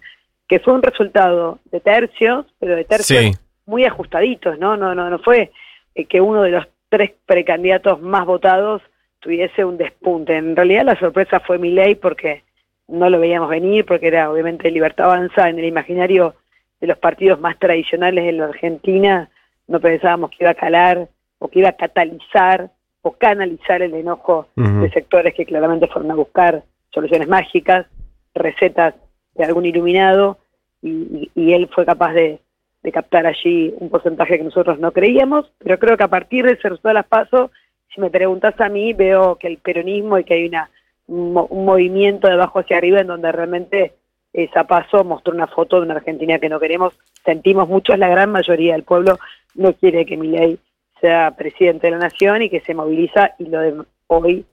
que 0.48 0.60
fue 0.60 0.74
un 0.74 0.82
resultado 0.82 1.58
de 1.70 1.80
tercios, 1.80 2.46
pero 2.58 2.76
de 2.76 2.84
tercios 2.84 3.38
muy 3.66 3.84
ajustaditos, 3.84 4.58
¿no? 4.58 4.76
No, 4.76 4.94
no, 4.94 5.08
no 5.08 5.18
fue 5.18 5.52
eh, 5.94 6.04
que 6.04 6.20
uno 6.20 6.42
de 6.42 6.50
los 6.50 6.66
tres 6.88 7.12
precandidatos 7.24 8.00
más 8.00 8.26
votados 8.26 8.82
tuviese 9.20 9.64
un 9.64 9.78
despunte. 9.78 10.36
En 10.36 10.54
realidad 10.54 10.84
la 10.84 10.98
sorpresa 10.98 11.40
fue 11.40 11.58
mi 11.58 11.70
ley 11.70 11.94
porque 11.94 12.42
no 12.88 13.08
lo 13.08 13.18
veíamos 13.18 13.48
venir, 13.48 13.86
porque 13.86 14.08
era 14.08 14.30
obviamente 14.30 14.70
Libertad 14.70 15.06
Avanza 15.06 15.48
en 15.48 15.58
el 15.58 15.64
imaginario 15.64 16.34
de 16.80 16.88
los 16.88 16.98
partidos 16.98 17.40
más 17.40 17.58
tradicionales 17.58 18.24
en 18.26 18.38
la 18.38 18.44
Argentina, 18.46 19.30
no 19.66 19.80
pensábamos 19.80 20.30
que 20.30 20.38
iba 20.40 20.50
a 20.50 20.54
calar 20.54 21.08
o 21.38 21.48
que 21.48 21.60
iba 21.60 21.70
a 21.70 21.76
catalizar 21.76 22.70
o 23.06 23.12
canalizar 23.12 23.82
el 23.82 23.94
enojo 23.94 24.48
de 24.56 24.90
sectores 24.90 25.34
que 25.34 25.44
claramente 25.44 25.88
fueron 25.88 26.10
a 26.10 26.14
buscar 26.14 26.62
soluciones 26.90 27.28
mágicas, 27.28 27.86
recetas 28.34 28.94
de 29.34 29.44
algún 29.44 29.66
iluminado, 29.66 30.38
y, 30.80 31.30
él 31.34 31.68
fue 31.74 31.84
capaz 31.84 32.14
de, 32.14 32.40
de 32.82 32.92
captar 32.92 33.26
allí 33.26 33.74
un 33.78 33.90
porcentaje 33.90 34.38
que 34.38 34.44
nosotros 34.44 34.78
no 34.78 34.92
creíamos, 34.92 35.52
pero 35.58 35.78
creo 35.78 35.98
que 35.98 36.04
a 36.04 36.08
partir 36.08 36.46
de 36.46 36.52
ese 36.52 36.68
resultado 36.68 36.94
de 36.94 37.00
las 37.00 37.06
PASO, 37.06 37.50
si 37.94 38.00
me 38.00 38.10
preguntas 38.10 38.58
a 38.58 38.70
mí, 38.70 38.94
veo 38.94 39.36
que 39.36 39.48
el 39.48 39.58
peronismo 39.58 40.18
y 40.18 40.24
que 40.24 40.34
hay 40.34 40.46
una, 40.46 40.70
un, 41.06 41.32
movimiento 41.64 42.26
de 42.26 42.34
abajo 42.34 42.60
hacia 42.60 42.78
arriba 42.78 43.00
en 43.00 43.06
donde 43.06 43.30
realmente 43.32 43.94
esa 44.32 44.64
PASO 44.64 45.04
mostró 45.04 45.34
una 45.34 45.46
foto 45.46 45.76
de 45.76 45.82
una 45.82 45.96
Argentina 45.96 46.38
que 46.38 46.48
no 46.48 46.58
queremos, 46.58 46.94
sentimos 47.22 47.68
mucho, 47.68 47.92
es 47.92 47.98
la 47.98 48.08
gran 48.08 48.32
mayoría 48.32 48.72
del 48.72 48.84
pueblo 48.84 49.18
no 49.54 49.72
quiere 49.74 50.04
que 50.04 50.16
Milei 50.16 50.58
sea 51.04 51.32
presidente 51.32 51.86
de 51.86 51.90
la 51.90 51.98
nación 51.98 52.40
y 52.40 52.48
que 52.48 52.60
se 52.60 52.72
moviliza 52.72 53.32
y 53.38 53.44
lo 53.44 53.60
de 53.60 53.74
hoy 54.06 54.46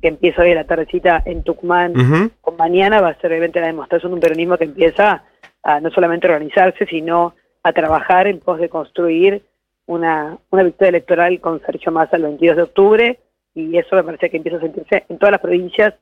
que 0.00 0.08
empieza 0.08 0.40
hoy 0.40 0.52
a 0.52 0.54
la 0.54 0.64
tardecita 0.64 1.22
en 1.26 1.42
Tucumán 1.42 1.92
con 2.40 2.56
mañana 2.56 3.02
va 3.02 3.10
a 3.10 3.20
ser 3.20 3.30
obviamente 3.30 3.60
la 3.60 3.66
demostración 3.66 4.12
de 4.12 4.14
un 4.14 4.20
peronismo 4.22 4.56
que 4.56 4.64
empieza 4.64 5.24
a 5.62 5.80
no 5.80 5.90
solamente 5.90 6.26
organizarse, 6.26 6.86
sino 6.86 7.34
a 7.62 7.72
trabajar 7.74 8.26
en 8.28 8.40
pos 8.40 8.58
de 8.58 8.70
construir 8.70 9.42
una, 9.84 10.38
una 10.48 10.62
victoria 10.62 10.88
electoral 10.88 11.38
con 11.38 11.60
Sergio 11.60 11.92
Massa 11.92 12.16
el 12.16 12.22
22 12.22 12.56
de 12.56 12.62
octubre. 12.62 13.18
Y 13.54 13.76
eso 13.76 13.94
me 13.94 14.04
parece 14.04 14.30
que 14.30 14.38
empieza 14.38 14.56
a 14.56 14.62
sentirse 14.62 15.04
en 15.06 15.18
todas 15.18 15.32
las 15.32 15.40
provincias, 15.42 15.92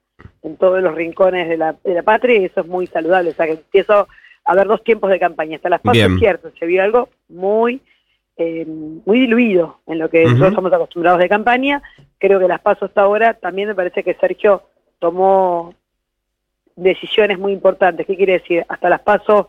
en 0.44 0.56
todos 0.58 0.80
los 0.80 0.94
rincones 0.94 1.48
de 1.48 1.56
la, 1.56 1.74
de 1.82 1.94
la 1.94 2.04
patria 2.04 2.38
y 2.38 2.44
eso 2.44 2.60
es 2.60 2.68
muy 2.68 2.86
saludable, 2.86 3.30
o 3.30 3.34
sea 3.34 3.46
que 3.46 3.52
empiezo 3.52 4.06
a 4.44 4.54
ver 4.54 4.68
dos 4.68 4.84
tiempos 4.84 5.10
de 5.10 5.18
campaña, 5.18 5.56
hasta 5.56 5.70
las 5.70 5.80
pasos 5.80 6.18
cierto, 6.20 6.52
se 6.56 6.66
vio 6.66 6.84
algo 6.84 7.08
muy 7.28 7.82
eh, 8.38 8.64
muy 8.66 9.18
diluido 9.18 9.80
en 9.88 9.98
lo 9.98 10.08
que 10.08 10.22
nosotros 10.22 10.50
estamos 10.50 10.72
acostumbrados 10.72 11.18
de 11.20 11.28
campaña, 11.28 11.82
creo 12.18 12.38
que 12.38 12.46
las 12.46 12.60
pasos 12.60 12.88
hasta 12.88 13.02
ahora, 13.02 13.34
también 13.34 13.66
me 13.66 13.74
parece 13.74 14.04
que 14.04 14.14
Sergio 14.14 14.62
tomó 15.00 15.74
decisiones 16.76 17.36
muy 17.36 17.52
importantes, 17.52 18.06
¿qué 18.06 18.16
quiere 18.16 18.34
decir? 18.34 18.64
Hasta 18.68 18.88
las 18.88 19.00
pasos 19.00 19.48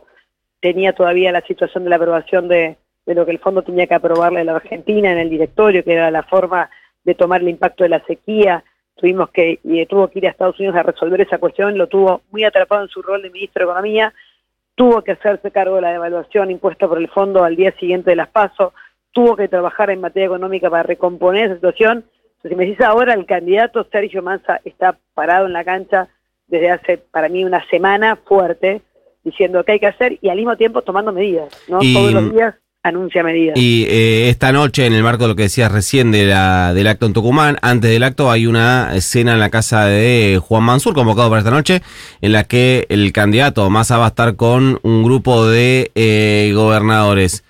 tenía 0.58 0.92
todavía 0.92 1.30
la 1.30 1.40
situación 1.42 1.84
de 1.84 1.90
la 1.90 1.96
aprobación 1.96 2.48
de, 2.48 2.76
lo 3.06 3.24
que 3.24 3.30
el 3.30 3.38
fondo 3.38 3.62
tenía 3.62 3.86
que 3.86 3.94
aprobarle 3.94 4.40
a 4.40 4.44
la 4.44 4.56
Argentina 4.56 5.12
en 5.12 5.18
el 5.18 5.30
directorio, 5.30 5.84
que 5.84 5.92
era 5.92 6.10
la 6.10 6.24
forma 6.24 6.68
de 7.04 7.14
tomar 7.14 7.42
el 7.42 7.48
impacto 7.48 7.84
de 7.84 7.90
la 7.90 8.04
sequía. 8.04 8.64
Tuvimos 8.96 9.30
que, 9.30 9.60
y 9.62 9.86
tuvo 9.86 10.08
que 10.08 10.18
ir 10.18 10.26
a 10.26 10.30
Estados 10.30 10.58
Unidos 10.58 10.76
a 10.76 10.82
resolver 10.82 11.20
esa 11.20 11.38
cuestión, 11.38 11.78
lo 11.78 11.86
tuvo 11.86 12.22
muy 12.32 12.42
atrapado 12.42 12.82
en 12.82 12.88
su 12.88 13.02
rol 13.02 13.22
de 13.22 13.30
ministro 13.30 13.64
de 13.64 13.70
Economía, 13.70 14.12
tuvo 14.80 15.02
que 15.02 15.12
hacerse 15.12 15.50
cargo 15.50 15.74
de 15.74 15.82
la 15.82 15.92
devaluación 15.92 16.50
impuesta 16.50 16.88
por 16.88 16.96
el 16.96 17.10
fondo 17.10 17.44
al 17.44 17.54
día 17.54 17.70
siguiente 17.78 18.08
de 18.08 18.16
las 18.16 18.30
pasos, 18.30 18.72
tuvo 19.12 19.36
que 19.36 19.46
trabajar 19.46 19.90
en 19.90 20.00
materia 20.00 20.24
económica 20.24 20.70
para 20.70 20.84
recomponer 20.84 21.44
esa 21.44 21.56
situación. 21.56 21.98
Entonces, 21.98 22.48
si 22.48 22.54
me 22.56 22.64
decís 22.64 22.80
ahora, 22.80 23.12
el 23.12 23.26
candidato 23.26 23.86
Sergio 23.92 24.22
Massa 24.22 24.62
está 24.64 24.96
parado 25.12 25.44
en 25.44 25.52
la 25.52 25.64
cancha 25.64 26.08
desde 26.46 26.70
hace, 26.70 26.96
para 26.96 27.28
mí, 27.28 27.44
una 27.44 27.62
semana 27.68 28.16
fuerte, 28.16 28.80
diciendo 29.22 29.62
qué 29.64 29.72
hay 29.72 29.80
que 29.80 29.88
hacer 29.88 30.18
y 30.22 30.30
al 30.30 30.38
mismo 30.38 30.56
tiempo 30.56 30.80
tomando 30.80 31.12
medidas, 31.12 31.50
¿no? 31.68 31.80
Todos 31.80 32.14
los 32.14 32.32
días 32.32 32.54
anuncia 32.82 33.22
medidas. 33.22 33.58
Y 33.58 33.84
eh, 33.88 34.28
esta 34.30 34.52
noche, 34.52 34.86
en 34.86 34.94
el 34.94 35.02
marco 35.02 35.24
de 35.24 35.28
lo 35.28 35.36
que 35.36 35.44
decías 35.44 35.70
recién 35.70 36.10
de 36.10 36.26
la, 36.26 36.72
del 36.74 36.86
acto 36.86 37.06
en 37.06 37.12
Tucumán, 37.12 37.58
antes 37.62 37.90
del 37.90 38.02
acto 38.02 38.30
hay 38.30 38.46
una 38.46 38.94
escena 38.94 39.32
en 39.32 39.40
la 39.40 39.50
casa 39.50 39.84
de 39.84 40.40
Juan 40.42 40.64
Mansur, 40.64 40.94
convocado 40.94 41.28
para 41.28 41.40
esta 41.40 41.50
noche, 41.50 41.82
en 42.20 42.32
la 42.32 42.44
que 42.44 42.86
el 42.88 43.12
candidato 43.12 43.68
Massa 43.70 43.98
va 43.98 44.06
a 44.06 44.08
estar 44.08 44.36
con 44.36 44.78
un 44.82 45.02
grupo 45.02 45.46
de 45.46 45.90
eh, 45.94 46.52
gobernadores. 46.54 47.44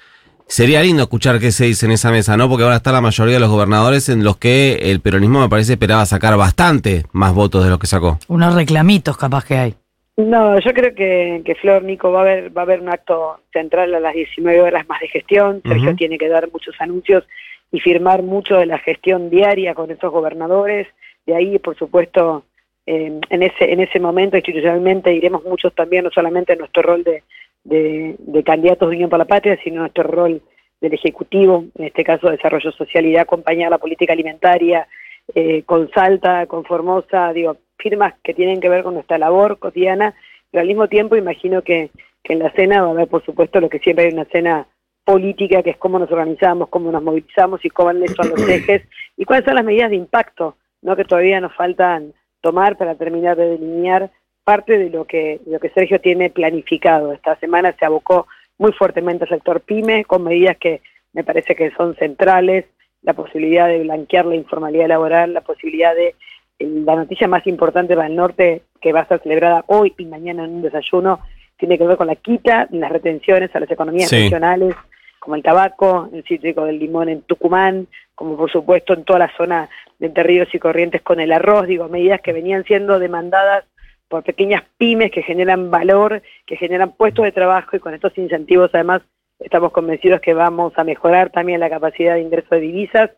Sería 0.48 0.82
lindo 0.82 1.04
escuchar 1.04 1.38
qué 1.38 1.52
se 1.52 1.66
dice 1.66 1.86
en 1.86 1.92
esa 1.92 2.10
mesa, 2.10 2.36
¿no? 2.36 2.48
Porque 2.48 2.64
ahora 2.64 2.74
está 2.74 2.90
la 2.90 3.00
mayoría 3.00 3.34
de 3.34 3.40
los 3.40 3.50
gobernadores 3.50 4.08
en 4.08 4.24
los 4.24 4.36
que 4.36 4.80
el 4.82 4.98
peronismo 4.98 5.40
me 5.40 5.48
parece 5.48 5.74
esperaba 5.74 6.04
sacar 6.06 6.36
bastante 6.36 7.06
más 7.12 7.32
votos 7.32 7.62
de 7.62 7.70
los 7.70 7.78
que 7.78 7.86
sacó. 7.86 8.18
Unos 8.26 8.54
reclamitos 8.54 9.16
capaz 9.16 9.44
que 9.44 9.56
hay. 9.56 9.74
No, 10.16 10.58
yo 10.58 10.72
creo 10.72 10.94
que, 10.94 11.42
que 11.44 11.54
Flor, 11.54 11.82
Nico, 11.82 12.12
va 12.12 12.20
a 12.20 12.22
haber 12.22 12.56
va 12.56 12.62
a 12.62 12.64
haber 12.64 12.80
un 12.80 12.90
acto 12.90 13.40
central 13.52 13.94
a 13.94 14.00
las 14.00 14.14
19 14.14 14.60
horas 14.60 14.88
más 14.88 15.00
de 15.00 15.08
gestión. 15.08 15.62
Sergio 15.66 15.96
tiene 15.96 16.18
que 16.18 16.28
dar 16.28 16.50
muchos 16.50 16.74
anuncios 16.78 17.24
y 17.72 17.80
firmar 17.80 18.22
mucho 18.22 18.56
de 18.56 18.66
la 18.66 18.78
gestión 18.78 19.30
diaria 19.30 19.74
con 19.74 19.90
esos 19.90 20.10
gobernadores. 20.10 20.88
De 21.24 21.34
ahí, 21.34 21.58
por 21.58 21.76
supuesto, 21.76 22.44
en 22.86 23.42
ese 23.42 23.72
en 23.72 23.80
ese 23.80 24.00
momento 24.00 24.36
institucionalmente 24.36 25.14
iremos 25.14 25.44
muchos 25.44 25.74
también, 25.74 26.04
no 26.04 26.10
solamente 26.10 26.52
en 26.52 26.58
nuestro 26.58 26.82
rol 26.82 27.04
de, 27.04 27.22
de, 27.64 28.42
candidatos 28.44 28.88
de 28.88 28.96
Unión 28.96 29.10
por 29.10 29.18
la 29.18 29.26
Patria, 29.26 29.58
sino 29.62 29.80
nuestro 29.80 30.04
rol 30.04 30.42
del 30.80 30.94
Ejecutivo, 30.94 31.64
en 31.76 31.84
este 31.86 32.04
caso 32.04 32.30
Desarrollo 32.30 32.72
Social 32.72 33.06
y 33.06 33.12
de 33.12 33.20
acompañar 33.20 33.70
la 33.70 33.78
política 33.78 34.12
alimentaria 34.12 34.88
eh, 35.34 35.62
con 35.64 35.90
Salta, 35.92 36.46
con 36.46 36.64
Formosa, 36.64 37.32
digo, 37.32 37.56
firmas 37.80 38.14
que 38.22 38.34
tienen 38.34 38.60
que 38.60 38.68
ver 38.68 38.82
con 38.82 38.94
nuestra 38.94 39.18
labor 39.18 39.58
cotidiana, 39.58 40.14
pero 40.50 40.62
al 40.62 40.68
mismo 40.68 40.88
tiempo 40.88 41.16
imagino 41.16 41.62
que, 41.62 41.90
en 42.24 42.38
la 42.38 42.52
cena 42.52 42.82
va 42.82 42.88
a 42.88 42.90
haber, 42.92 43.08
por 43.08 43.24
supuesto, 43.24 43.60
lo 43.60 43.68
que 43.68 43.80
siempre 43.80 44.04
hay 44.04 44.12
una 44.12 44.24
cena 44.26 44.66
política, 45.04 45.64
que 45.64 45.70
es 45.70 45.76
cómo 45.78 45.98
nos 45.98 46.12
organizamos, 46.12 46.68
cómo 46.68 46.92
nos 46.92 47.02
movilizamos 47.02 47.64
y 47.64 47.70
cómo 47.70 47.90
son 47.90 48.30
los 48.30 48.48
ejes 48.48 48.82
y 49.16 49.24
cuáles 49.24 49.44
son 49.44 49.56
las 49.56 49.64
medidas 49.64 49.90
de 49.90 49.96
impacto 49.96 50.56
¿no? 50.82 50.94
que 50.94 51.04
todavía 51.04 51.40
nos 51.40 51.54
faltan 51.56 52.12
tomar 52.40 52.76
para 52.76 52.94
terminar 52.94 53.36
de 53.36 53.48
delinear 53.50 54.10
parte 54.44 54.78
de 54.78 54.90
lo 54.90 55.06
que, 55.06 55.40
lo 55.46 55.58
que 55.58 55.70
Sergio 55.70 56.00
tiene 56.00 56.30
planificado. 56.30 57.12
Esta 57.12 57.36
semana 57.36 57.74
se 57.78 57.84
abocó 57.84 58.26
muy 58.58 58.72
fuertemente 58.72 59.24
al 59.24 59.30
sector 59.30 59.60
PYME 59.60 60.04
con 60.04 60.22
medidas 60.22 60.56
que 60.58 60.82
me 61.12 61.24
parece 61.24 61.54
que 61.54 61.70
son 61.72 61.96
centrales, 61.96 62.66
la 63.02 63.14
posibilidad 63.14 63.66
de 63.68 63.80
blanquear 63.80 64.26
la 64.26 64.36
informalidad 64.36 64.88
laboral, 64.88 65.32
la 65.32 65.40
posibilidad 65.40 65.94
de 65.94 66.14
la 66.60 66.94
noticia 66.94 67.26
más 67.26 67.46
importante 67.46 67.94
para 67.94 68.08
el 68.08 68.16
norte, 68.16 68.62
que 68.80 68.92
va 68.92 69.00
a 69.00 69.08
ser 69.08 69.20
celebrada 69.22 69.64
hoy 69.66 69.94
y 69.96 70.04
mañana 70.04 70.44
en 70.44 70.56
un 70.56 70.62
desayuno, 70.62 71.20
tiene 71.56 71.78
que 71.78 71.86
ver 71.86 71.96
con 71.96 72.06
la 72.06 72.16
quita 72.16 72.66
de 72.70 72.78
las 72.78 72.92
retenciones 72.92 73.54
a 73.54 73.60
las 73.60 73.70
economías 73.70 74.10
regionales, 74.10 74.74
como 75.18 75.36
el 75.36 75.42
tabaco, 75.42 76.08
el 76.12 76.24
cítrico 76.24 76.64
del 76.64 76.78
limón 76.78 77.08
en 77.08 77.22
Tucumán, 77.22 77.86
como 78.14 78.36
por 78.36 78.50
supuesto 78.50 78.94
en 78.94 79.04
toda 79.04 79.18
la 79.18 79.36
zona 79.36 79.68
de 79.98 80.06
Entre 80.06 80.22
Ríos 80.22 80.48
y 80.54 80.58
Corrientes 80.58 81.02
con 81.02 81.20
el 81.20 81.32
arroz, 81.32 81.66
digo, 81.66 81.88
medidas 81.88 82.20
que 82.20 82.32
venían 82.32 82.64
siendo 82.64 82.98
demandadas 82.98 83.64
por 84.08 84.24
pequeñas 84.24 84.64
pymes 84.76 85.10
que 85.10 85.22
generan 85.22 85.70
valor, 85.70 86.22
que 86.46 86.56
generan 86.56 86.92
puestos 86.92 87.24
de 87.24 87.32
trabajo 87.32 87.76
y 87.76 87.80
con 87.80 87.94
estos 87.94 88.16
incentivos 88.18 88.70
además 88.72 89.02
estamos 89.38 89.72
convencidos 89.72 90.20
que 90.20 90.34
vamos 90.34 90.72
a 90.76 90.84
mejorar 90.84 91.30
también 91.30 91.60
la 91.60 91.70
capacidad 91.70 92.14
de 92.14 92.22
ingreso 92.22 92.54
de 92.54 92.60
divisas, 92.60 93.10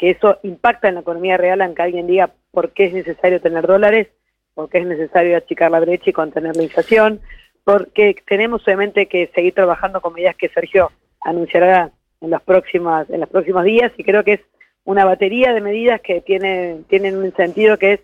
que 0.00 0.08
eso 0.08 0.38
impacta 0.42 0.88
en 0.88 0.94
la 0.94 1.02
economía 1.02 1.36
real, 1.36 1.60
aunque 1.60 1.82
alguien 1.82 2.06
diga 2.06 2.30
por 2.52 2.70
qué 2.70 2.86
es 2.86 2.94
necesario 2.94 3.38
tener 3.38 3.66
dólares, 3.66 4.08
por 4.54 4.70
qué 4.70 4.78
es 4.78 4.86
necesario 4.86 5.36
achicar 5.36 5.70
la 5.70 5.78
brecha 5.78 6.08
y 6.08 6.14
contener 6.14 6.56
la 6.56 6.62
inflación, 6.62 7.20
porque 7.64 8.16
tenemos 8.26 8.62
obviamente 8.62 9.06
que 9.06 9.30
seguir 9.34 9.52
trabajando 9.52 10.00
con 10.00 10.14
medidas 10.14 10.36
que 10.36 10.48
Sergio 10.48 10.90
anunciará 11.20 11.90
en 12.22 12.30
los 12.30 12.40
próximos, 12.40 13.10
en 13.10 13.20
los 13.20 13.28
próximos 13.28 13.62
días 13.64 13.92
y 13.98 14.02
creo 14.02 14.24
que 14.24 14.32
es 14.32 14.40
una 14.84 15.04
batería 15.04 15.52
de 15.52 15.60
medidas 15.60 16.00
que 16.00 16.22
tienen, 16.22 16.84
tienen 16.84 17.18
un 17.18 17.36
sentido 17.36 17.76
que 17.76 17.92
es 17.92 18.00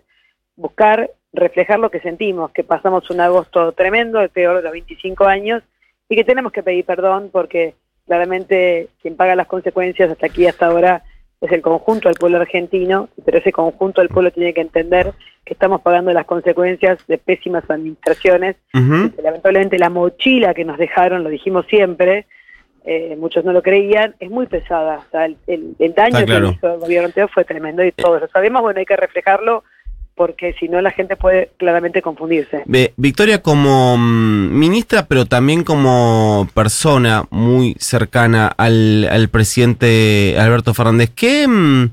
buscar 0.55 1.09
reflejar 1.33 1.79
lo 1.79 1.89
que 1.89 1.99
sentimos, 2.01 2.51
que 2.51 2.63
pasamos 2.63 3.09
un 3.09 3.21
agosto 3.21 3.71
tremendo, 3.71 4.21
el 4.21 4.29
peor 4.29 4.57
de 4.57 4.61
los 4.61 4.71
25 4.71 5.25
años, 5.25 5.63
y 6.07 6.15
que 6.15 6.23
tenemos 6.23 6.51
que 6.51 6.61
pedir 6.61 6.85
perdón 6.85 7.31
porque 7.31 7.73
claramente 8.05 8.89
quien 9.01 9.17
paga 9.17 9.35
las 9.35 9.47
consecuencias 9.47 10.11
hasta 10.11 10.27
aquí, 10.27 10.45
hasta 10.45 10.67
ahora, 10.67 11.03
es 11.41 11.51
el 11.51 11.61
conjunto 11.61 12.09
del 12.09 12.17
pueblo 12.17 12.39
argentino, 12.39 13.09
pero 13.25 13.37
ese 13.37 13.51
conjunto 13.51 14.01
del 14.01 14.09
pueblo 14.09 14.31
tiene 14.31 14.53
que 14.53 14.61
entender 14.61 15.13
que 15.45 15.53
estamos 15.53 15.81
pagando 15.81 16.11
las 16.11 16.25
consecuencias 16.25 16.99
de 17.07 17.17
pésimas 17.17 17.69
administraciones. 17.69 18.55
lamentablemente 18.73 19.77
la 19.77 19.89
mochila 19.89 20.53
que 20.53 20.65
nos 20.65 20.77
dejaron, 20.77 21.23
lo 21.23 21.29
dijimos 21.29 21.65
siempre, 21.67 22.25
eh, 22.85 23.15
muchos 23.17 23.45
no 23.45 23.53
lo 23.53 23.61
creían, 23.61 24.15
es 24.19 24.29
muy 24.29 24.47
pesada. 24.47 24.99
O 25.07 25.11
sea, 25.11 25.25
el, 25.25 25.75
daño 25.95 26.25
que 26.25 26.55
hizo 26.55 26.73
el 26.73 26.79
gobierno 26.79 27.07
anterior 27.07 27.29
fue 27.33 27.45
tremendo 27.45 27.83
y 27.83 27.91
todos 27.91 28.21
lo 28.21 28.27
sabemos, 28.29 28.61
bueno, 28.61 28.79
hay 28.79 28.85
que 28.85 28.95
reflejarlo 28.95 29.63
porque 30.17 30.53
si 30.59 30.67
no 30.67 30.81
la 30.81 30.91
gente 30.91 31.15
puede 31.15 31.51
claramente 31.57 32.01
confundirse. 32.01 32.63
Victoria, 32.97 33.41
como 33.41 33.95
mm, 33.97 34.59
ministra, 34.59 35.05
pero 35.05 35.25
también 35.25 35.63
como 35.63 36.49
persona 36.53 37.25
muy 37.29 37.75
cercana 37.79 38.47
al, 38.47 39.29
presidente 39.31 40.35
Alberto 40.39 40.73
Fernández, 40.73 41.11
¿qué 41.15 41.47
mm, 41.47 41.91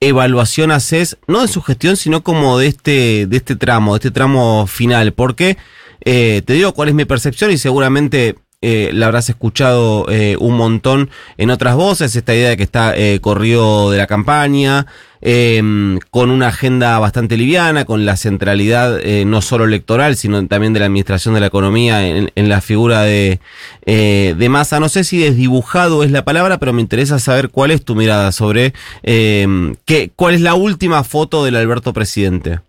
evaluación 0.00 0.72
haces, 0.72 1.16
no 1.28 1.40
de 1.40 1.48
su 1.48 1.62
gestión, 1.62 1.96
sino 1.96 2.22
como 2.22 2.58
de 2.58 2.66
este, 2.66 3.26
de 3.26 3.36
este 3.36 3.54
tramo, 3.54 3.94
de 3.94 3.98
este 3.98 4.10
tramo 4.10 4.66
final? 4.66 5.12
Porque 5.12 5.56
eh, 6.04 6.42
te 6.44 6.54
digo 6.54 6.74
cuál 6.74 6.88
es 6.88 6.94
mi 6.94 7.04
percepción 7.04 7.52
y 7.52 7.58
seguramente 7.58 8.34
eh, 8.62 8.90
la 8.92 9.06
habrás 9.06 9.28
escuchado 9.28 10.06
eh, 10.08 10.36
un 10.38 10.56
montón 10.56 11.10
en 11.36 11.50
otras 11.50 11.74
voces, 11.74 12.14
esta 12.14 12.34
idea 12.34 12.50
de 12.50 12.56
que 12.56 12.62
está 12.62 12.96
eh, 12.96 13.18
corrido 13.20 13.90
de 13.90 13.98
la 13.98 14.06
campaña, 14.06 14.86
em, 15.20 15.98
con 16.10 16.30
una 16.30 16.48
agenda 16.48 16.98
bastante 16.98 17.36
liviana, 17.36 17.84
con 17.84 18.06
la 18.06 18.16
centralidad 18.16 19.00
eh, 19.02 19.24
no 19.24 19.42
solo 19.42 19.64
electoral, 19.64 20.16
sino 20.16 20.46
también 20.46 20.72
de 20.72 20.80
la 20.80 20.86
administración 20.86 21.34
de 21.34 21.40
la 21.40 21.46
economía 21.46 22.06
en, 22.06 22.48
la 22.48 22.60
figura 22.60 23.02
de, 23.02 23.40
de 23.84 24.48
Massa. 24.48 24.80
No 24.80 24.88
sé 24.88 25.04
si 25.04 25.18
desdibujado 25.18 26.04
es 26.04 26.10
la 26.10 26.24
palabra, 26.24 26.58
pero 26.58 26.72
me 26.72 26.80
interesa 26.80 27.18
saber 27.18 27.50
cuál 27.50 27.72
es 27.72 27.84
tu 27.84 27.94
mirada 27.94 28.32
sobre 28.32 28.74
em, 29.02 29.74
qué, 29.84 30.10
cuál 30.14 30.34
es 30.34 30.40
la 30.40 30.54
última 30.54 31.04
foto 31.04 31.44
del 31.44 31.56
Alberto 31.56 31.92
presidente. 31.92 32.60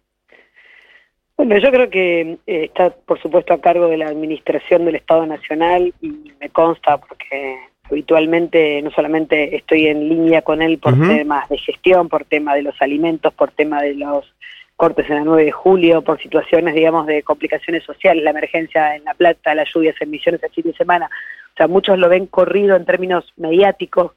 Bueno, 1.46 1.62
yo 1.62 1.72
creo 1.72 1.90
que 1.90 2.22
eh, 2.22 2.38
está, 2.64 2.92
por 2.92 3.22
supuesto, 3.22 3.54
a 3.54 3.60
cargo 3.60 3.90
de 3.90 3.98
la 3.98 4.08
administración 4.08 4.86
del 4.86 4.96
Estado 4.96 5.26
Nacional 5.26 5.94
y 6.00 6.32
me 6.40 6.50
consta 6.50 6.98
porque 7.00 7.58
habitualmente 7.84 8.82
no 8.82 8.90
solamente 8.92 9.54
estoy 9.54 9.88
en 9.88 10.08
línea 10.08 10.42
con 10.42 10.62
él 10.62 10.78
por 10.78 10.94
temas 10.94 11.50
de 11.50 11.58
gestión, 11.58 12.08
por 12.08 12.24
tema 12.24 12.56
de 12.56 12.62
los 12.62 12.82
alimentos, 12.82 13.34
por 13.34 13.52
tema 13.52 13.82
de 13.82 13.94
los 13.96 14.34
cortes 14.78 15.10
en 15.10 15.16
la 15.16 15.26
9 15.26 15.44
de 15.44 15.52
julio, 15.52 16.02
por 16.02 16.18
situaciones, 16.22 16.76
digamos, 16.76 17.08
de 17.08 17.24
complicaciones 17.24 17.84
sociales, 17.84 18.24
la 18.24 18.30
emergencia 18.30 18.96
en 18.96 19.04
La 19.04 19.14
Plata, 19.14 19.54
las 19.54 19.68
lluvias 19.74 19.98
en 20.00 20.12
Misiones 20.12 20.42
el 20.44 20.50
fin 20.50 20.64
de 20.64 20.78
semana. 20.78 21.10
O 21.52 21.58
sea, 21.58 21.68
muchos 21.68 22.00
lo 22.00 22.08
ven 22.08 22.26
corrido 22.26 22.78
en 22.78 22.86
términos 22.86 23.34
mediáticos, 23.36 24.14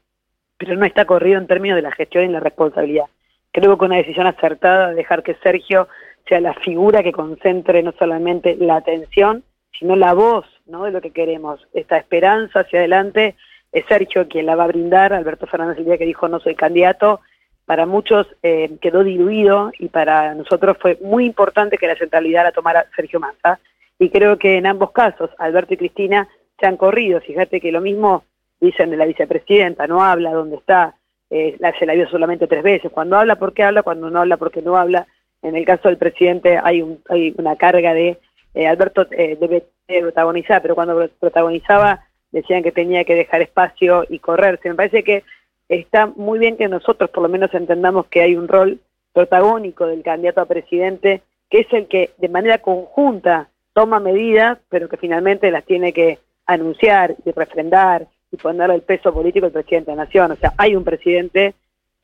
pero 0.57 0.77
no 0.77 0.85
está 0.85 1.03
corrido 1.03 1.39
en 1.39 1.47
términos 1.47 1.75
de 1.75 1.81
la 1.81 1.91
gestión 1.91 2.23
y 2.23 2.29
la 2.29 2.39
responsabilidad. 2.39 3.07
Creo 3.51 3.77
que 3.77 3.85
una 3.85 3.97
decisión 3.97 4.27
acertada 4.27 4.89
de 4.89 4.95
dejar 4.95 5.23
que 5.23 5.35
Sergio 5.43 5.89
sea 6.27 6.39
la 6.39 6.53
figura 6.53 7.03
que 7.03 7.11
concentre 7.11 7.81
no 7.83 7.93
solamente 7.97 8.55
la 8.59 8.77
atención, 8.77 9.43
sino 9.77 9.95
la 9.95 10.13
voz 10.13 10.45
¿no? 10.65 10.85
de 10.85 10.91
lo 10.91 11.01
que 11.01 11.11
queremos. 11.11 11.67
Esta 11.73 11.97
esperanza 11.97 12.61
hacia 12.61 12.79
adelante 12.79 13.35
es 13.71 13.85
Sergio 13.87 14.27
quien 14.27 14.45
la 14.45 14.55
va 14.55 14.65
a 14.65 14.67
brindar. 14.67 15.13
Alberto 15.13 15.47
Fernández 15.47 15.77
el 15.77 15.85
día 15.85 15.97
que 15.97 16.05
dijo 16.05 16.27
no 16.27 16.39
soy 16.39 16.55
candidato, 16.55 17.21
para 17.65 17.85
muchos 17.85 18.27
eh, 18.43 18.77
quedó 18.81 19.03
diluido 19.03 19.71
y 19.77 19.89
para 19.89 20.33
nosotros 20.35 20.77
fue 20.79 20.97
muy 21.01 21.25
importante 21.25 21.77
que 21.77 21.87
la 21.87 21.97
centralidad 21.97 22.45
la 22.45 22.51
tomara 22.51 22.85
Sergio 22.95 23.19
Massa. 23.19 23.59
Y 23.99 24.09
creo 24.09 24.37
que 24.37 24.57
en 24.57 24.67
ambos 24.67 24.91
casos, 24.91 25.29
Alberto 25.37 25.73
y 25.73 25.77
Cristina 25.77 26.27
se 26.59 26.65
han 26.65 26.77
corrido. 26.77 27.19
Fíjate 27.19 27.59
que 27.59 27.71
lo 27.71 27.81
mismo 27.81 28.23
dicen 28.59 28.89
de 28.89 28.97
la 28.97 29.05
vicepresidenta, 29.05 29.85
no 29.85 30.01
habla, 30.03 30.31
dónde 30.31 30.55
está, 30.55 30.95
eh, 31.29 31.57
se 31.77 31.85
la 31.85 31.93
vio 31.93 32.07
solamente 32.09 32.47
tres 32.47 32.63
veces. 32.63 32.91
Cuando 32.91 33.17
habla, 33.17 33.35
¿por 33.35 33.53
qué 33.53 33.63
habla? 33.63 33.83
Cuando 33.83 34.09
no 34.09 34.19
habla, 34.19 34.37
¿por 34.37 34.51
qué 34.51 34.61
no 34.61 34.77
habla? 34.77 35.07
En 35.41 35.55
el 35.55 35.65
caso 35.65 35.87
del 35.87 35.97
presidente 35.97 36.59
hay, 36.61 36.81
un, 36.81 37.01
hay 37.09 37.33
una 37.37 37.55
carga 37.55 37.93
de 37.93 38.17
eh, 38.53 38.67
Alberto 38.67 39.05
eh, 39.11 39.37
debe 39.39 39.65
protagonizar, 39.87 40.61
pero 40.61 40.75
cuando 40.75 41.07
protagonizaba 41.19 42.05
decían 42.31 42.63
que 42.63 42.71
tenía 42.71 43.03
que 43.03 43.15
dejar 43.15 43.41
espacio 43.41 44.05
y 44.09 44.19
correrse. 44.19 44.69
Me 44.69 44.75
parece 44.75 45.03
que 45.03 45.23
está 45.69 46.07
muy 46.07 46.39
bien 46.39 46.57
que 46.57 46.67
nosotros 46.67 47.09
por 47.09 47.23
lo 47.23 47.29
menos 47.29 47.53
entendamos 47.53 48.07
que 48.07 48.21
hay 48.21 48.35
un 48.35 48.47
rol 48.47 48.79
protagónico 49.13 49.85
del 49.85 50.03
candidato 50.03 50.41
a 50.41 50.45
presidente, 50.45 51.21
que 51.49 51.61
es 51.61 51.73
el 51.73 51.87
que 51.87 52.11
de 52.17 52.29
manera 52.29 52.59
conjunta 52.59 53.49
toma 53.73 53.99
medidas, 53.99 54.57
pero 54.69 54.89
que 54.89 54.97
finalmente 54.97 55.51
las 55.51 55.63
tiene 55.63 55.93
que 55.93 56.19
anunciar 56.45 57.15
y 57.25 57.31
refrendar 57.31 58.07
y 58.31 58.37
ponerle 58.37 58.75
el 58.75 58.81
peso 58.81 59.13
político 59.13 59.45
al 59.45 59.51
presidente 59.51 59.91
de 59.91 59.97
la 59.97 60.05
nación. 60.05 60.31
O 60.31 60.35
sea, 60.35 60.53
hay 60.57 60.75
un 60.75 60.83
presidente 60.83 61.53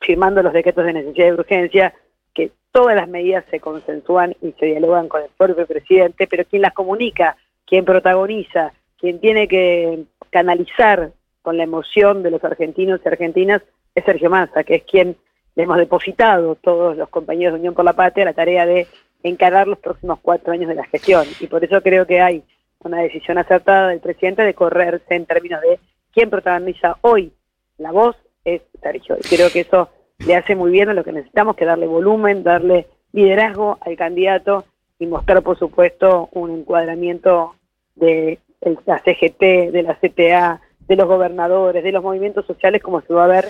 firmando 0.00 0.42
los 0.42 0.52
decretos 0.52 0.84
de 0.84 0.92
necesidad 0.92 1.28
y 1.28 1.32
urgencia, 1.32 1.94
que 2.34 2.50
todas 2.72 2.96
las 2.96 3.08
medidas 3.08 3.44
se 3.50 3.60
consensúan 3.60 4.34
y 4.42 4.52
se 4.52 4.66
dialogan 4.66 5.08
con 5.08 5.22
el 5.22 5.30
propio 5.36 5.66
presidente, 5.66 6.26
pero 6.26 6.44
quien 6.44 6.62
las 6.62 6.74
comunica, 6.74 7.36
quien 7.66 7.84
protagoniza, 7.84 8.72
quien 8.98 9.20
tiene 9.20 9.48
que 9.48 10.04
canalizar 10.30 11.12
con 11.42 11.56
la 11.56 11.64
emoción 11.64 12.22
de 12.22 12.30
los 12.30 12.42
argentinos 12.42 13.00
y 13.04 13.08
argentinas 13.08 13.62
es 13.94 14.04
Sergio 14.04 14.30
Massa, 14.30 14.64
que 14.64 14.76
es 14.76 14.82
quien 14.82 15.16
le 15.54 15.62
hemos 15.62 15.78
depositado 15.78 16.56
todos 16.56 16.96
los 16.96 17.08
compañeros 17.08 17.54
de 17.54 17.60
Unión 17.60 17.74
por 17.74 17.84
la 17.84 17.92
Patria 17.92 18.24
la 18.24 18.32
tarea 18.32 18.66
de 18.66 18.88
encarar 19.22 19.68
los 19.68 19.78
próximos 19.78 20.18
cuatro 20.20 20.52
años 20.52 20.68
de 20.68 20.74
la 20.74 20.84
gestión. 20.84 21.26
Y 21.40 21.46
por 21.46 21.64
eso 21.64 21.80
creo 21.80 22.06
que 22.06 22.20
hay 22.20 22.42
una 22.80 23.00
decisión 23.00 23.38
acertada 23.38 23.88
del 23.88 24.00
presidente 24.00 24.42
de 24.42 24.54
correrse 24.54 25.14
en 25.14 25.26
términos 25.26 25.60
de 25.62 25.78
quién 26.12 26.30
protagoniza 26.30 26.96
hoy 27.00 27.32
la 27.78 27.92
voz 27.92 28.16
es 28.44 28.62
Sergio. 28.82 29.16
Y 29.18 29.36
creo 29.36 29.50
que 29.50 29.60
eso 29.60 29.88
le 30.18 30.36
hace 30.36 30.54
muy 30.54 30.70
bien 30.70 30.88
a 30.88 30.94
lo 30.94 31.04
que 31.04 31.12
necesitamos, 31.12 31.56
que 31.56 31.64
darle 31.64 31.86
volumen, 31.86 32.42
darle 32.42 32.88
liderazgo 33.12 33.78
al 33.80 33.96
candidato 33.96 34.64
y 34.98 35.06
mostrar, 35.06 35.42
por 35.42 35.58
supuesto, 35.58 36.28
un 36.32 36.50
encuadramiento 36.50 37.54
de 37.94 38.38
la 38.86 38.98
CGT, 38.98 39.72
de 39.72 39.82
la 39.82 39.94
CTA, 39.94 40.60
de 40.86 40.96
los 40.96 41.06
gobernadores, 41.06 41.82
de 41.82 41.92
los 41.92 42.02
movimientos 42.02 42.46
sociales, 42.46 42.82
como 42.82 43.00
se 43.02 43.12
va 43.12 43.24
a 43.24 43.28
ver 43.28 43.46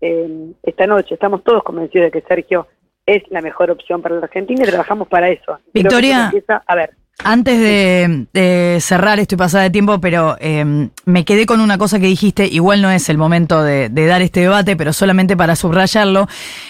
eh, 0.00 0.52
esta 0.62 0.86
noche. 0.86 1.14
Estamos 1.14 1.42
todos 1.44 1.62
convencidos 1.62 2.06
de 2.06 2.20
que 2.20 2.26
Sergio 2.26 2.66
es 3.04 3.22
la 3.30 3.40
mejor 3.40 3.70
opción 3.70 4.02
para 4.02 4.16
la 4.16 4.24
Argentina 4.24 4.62
y 4.62 4.68
trabajamos 4.68 5.08
para 5.08 5.28
eso. 5.28 5.58
Victoria, 5.72 6.32
a 6.66 6.74
ver. 6.74 6.90
Antes 7.24 7.58
de, 7.58 8.78
cerrar, 8.80 9.18
estoy 9.18 9.38
pasada 9.38 9.64
de 9.64 9.70
tiempo, 9.70 10.00
pero 10.00 10.36
em, 10.38 10.90
me 11.06 11.24
quedé 11.24 11.46
con 11.46 11.60
una 11.60 11.78
cosa 11.78 11.98
que 11.98 12.06
dijiste, 12.06 12.46
igual 12.46 12.82
no 12.82 12.90
es 12.90 13.08
el 13.08 13.16
momento 13.16 13.62
de, 13.62 13.88
dar 13.88 14.20
este 14.20 14.40
debate, 14.40 14.76
pero 14.76 14.92
solamente 14.92 15.34
para 15.34 15.56
subrayarlo, 15.56 16.26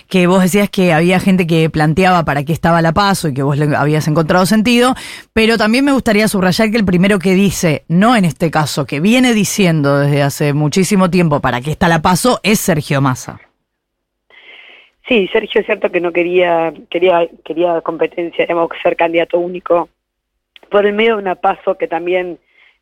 que 0.09 0.29
vos 0.29 0.41
decías 0.41 0.71
que 0.71 0.93
había 0.93 1.19
gente 1.19 1.49
que 1.49 1.69
planteaba 1.69 2.25
para 2.25 2.45
qué 2.45 2.53
estaba 2.53 2.81
la 2.81 2.93
paso 2.93 3.29
y 3.29 3.35
que 3.35 3.43
vos 3.43 3.59
le 3.59 3.77
habías 3.77 4.07
encontrado 4.07 4.47
sentido, 4.47 4.95
pero 5.33 5.59
también 5.59 5.85
me 5.85 5.93
gustaría 5.93 6.29
subrayar 6.29 6.71
que 6.71 6.77
el 6.77 6.85
primero 6.85 7.19
que 7.19 7.35
dice, 7.35 7.85
no 7.89 8.15
en 8.15 8.25
este 8.25 8.51
caso, 8.51 8.87
que 8.87 9.01
viene 9.01 9.35
diciendo 9.35 9.99
desde 9.99 10.23
hace 10.23 10.53
muchísimo 10.53 11.11
tiempo 11.11 11.41
para 11.41 11.61
qué 11.61 11.73
está 11.73 11.89
la 11.89 12.03
paso, 12.03 12.39
es 12.45 12.61
Sergio 12.61 13.01
Massa. 13.01 13.41
Sí, 15.09 15.29
Sergio 15.33 15.61
es 15.61 15.67
cierto 15.67 15.91
que 15.91 16.01
no 16.01 16.13
quería, 16.13 16.73
quería, 16.89 17.29
quería 17.45 17.81
competencia, 17.81 18.45
digamos, 18.45 18.71
ser 18.83 18.97
candidato 18.97 19.39
único 19.39 19.89
por 20.67 20.87
el 20.87 20.95
medio 20.95 21.17
de 21.17 21.23
una 21.23 21.35
paso 21.37 21.77
que 21.77 21.89
también 21.89 22.39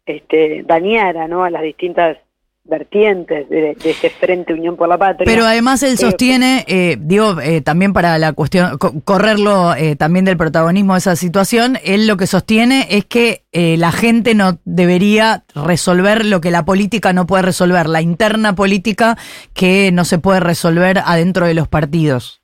este, 0.07 0.63
dañara 0.67 1.29
¿no? 1.29 1.45
a 1.45 1.51
las 1.51 1.63
distintas 1.63 2.19
vertientes 2.65 3.47
de, 3.51 3.77
ese 3.85 4.09
Frente 4.09 4.55
Unión 4.55 4.77
por 4.77 4.89
la 4.89 4.97
Patria. 4.97 5.27
Pero 5.27 5.45
además 5.45 5.83
él 5.83 5.99
sostiene, 5.99 6.65
eh, 6.67 6.97
digo, 6.99 7.39
eh, 7.41 7.61
también 7.61 7.93
para 7.93 8.17
la 8.19 8.33
cuestión, 8.33 8.79
correrlo 8.79 9.75
eh, 9.75 9.97
también 9.97 10.25
del 10.25 10.39
protagonismo 10.39 10.95
de 10.95 10.99
esa 10.99 11.15
situación, 11.15 11.79
él 11.85 12.07
lo 12.07 12.17
que 12.17 12.27
sostiene 12.27 12.87
es 12.91 13.05
que 13.05 13.43
la 13.53 13.93
gente 13.93 14.35
no 14.35 14.59
debería 14.65 15.45
resolver 15.55 16.25
lo 16.25 16.41
que 16.41 16.51
la 16.51 16.65
política 16.65 17.13
no 17.13 17.27
puede 17.27 17.43
resolver, 17.43 17.89
la 17.89 18.01
interna 18.01 18.57
política 18.57 19.17
que 19.53 19.91
no 19.93 20.05
se 20.05 20.19
puede 20.19 20.41
resolver 20.41 20.99
adentro 21.05 21.47
de 21.47 21.55
los 21.55 21.69
partidos. 21.69 22.44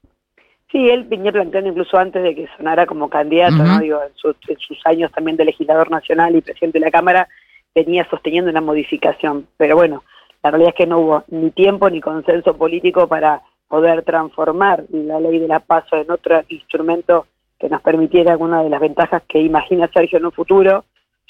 Sí, 0.70 0.88
él 0.88 1.04
venía 1.04 1.32
planteando 1.32 1.70
incluso 1.70 1.98
antes 1.98 2.22
de 2.22 2.34
que 2.34 2.48
sonara 2.56 2.86
como 2.86 3.08
candidato, 3.08 3.56
¿no? 3.56 3.80
Digo, 3.80 4.00
en, 4.02 4.12
sus 4.14 4.86
años 4.86 5.10
también 5.10 5.36
de 5.36 5.44
legislador 5.44 5.90
nacional 5.90 6.36
y 6.36 6.42
presidente 6.42 6.78
de 6.78 6.84
la 6.84 6.92
Cámara, 6.92 7.28
venía 7.74 8.06
sosteniendo 8.08 8.50
una 8.50 8.60
modificación. 8.60 9.48
Pero 9.56 9.74
bueno, 9.74 10.04
la 10.42 10.50
realidad 10.50 10.70
es 10.70 10.76
que 10.76 10.86
no 10.86 11.00
hubo 11.00 11.24
ni 11.28 11.50
tiempo 11.50 11.90
ni 11.90 12.00
consenso 12.00 12.56
político 12.56 13.08
para 13.08 13.42
poder 13.66 14.02
transformar 14.04 14.84
la 14.90 15.18
ley 15.18 15.40
de 15.40 15.48
la 15.48 15.60
paso 15.60 15.96
en 15.96 16.10
otro 16.10 16.42
instrumento 16.48 17.26
que 17.58 17.68
nos 17.68 17.82
permitiera 17.82 18.32
alguna 18.32 18.62
de 18.62 18.70
las 18.70 18.80
ventajas 18.80 19.22
que 19.28 19.40
imagina 19.40 19.90
Sergio 19.92 20.18
en 20.18 20.26
un 20.26 20.32
futuro. 20.32 20.84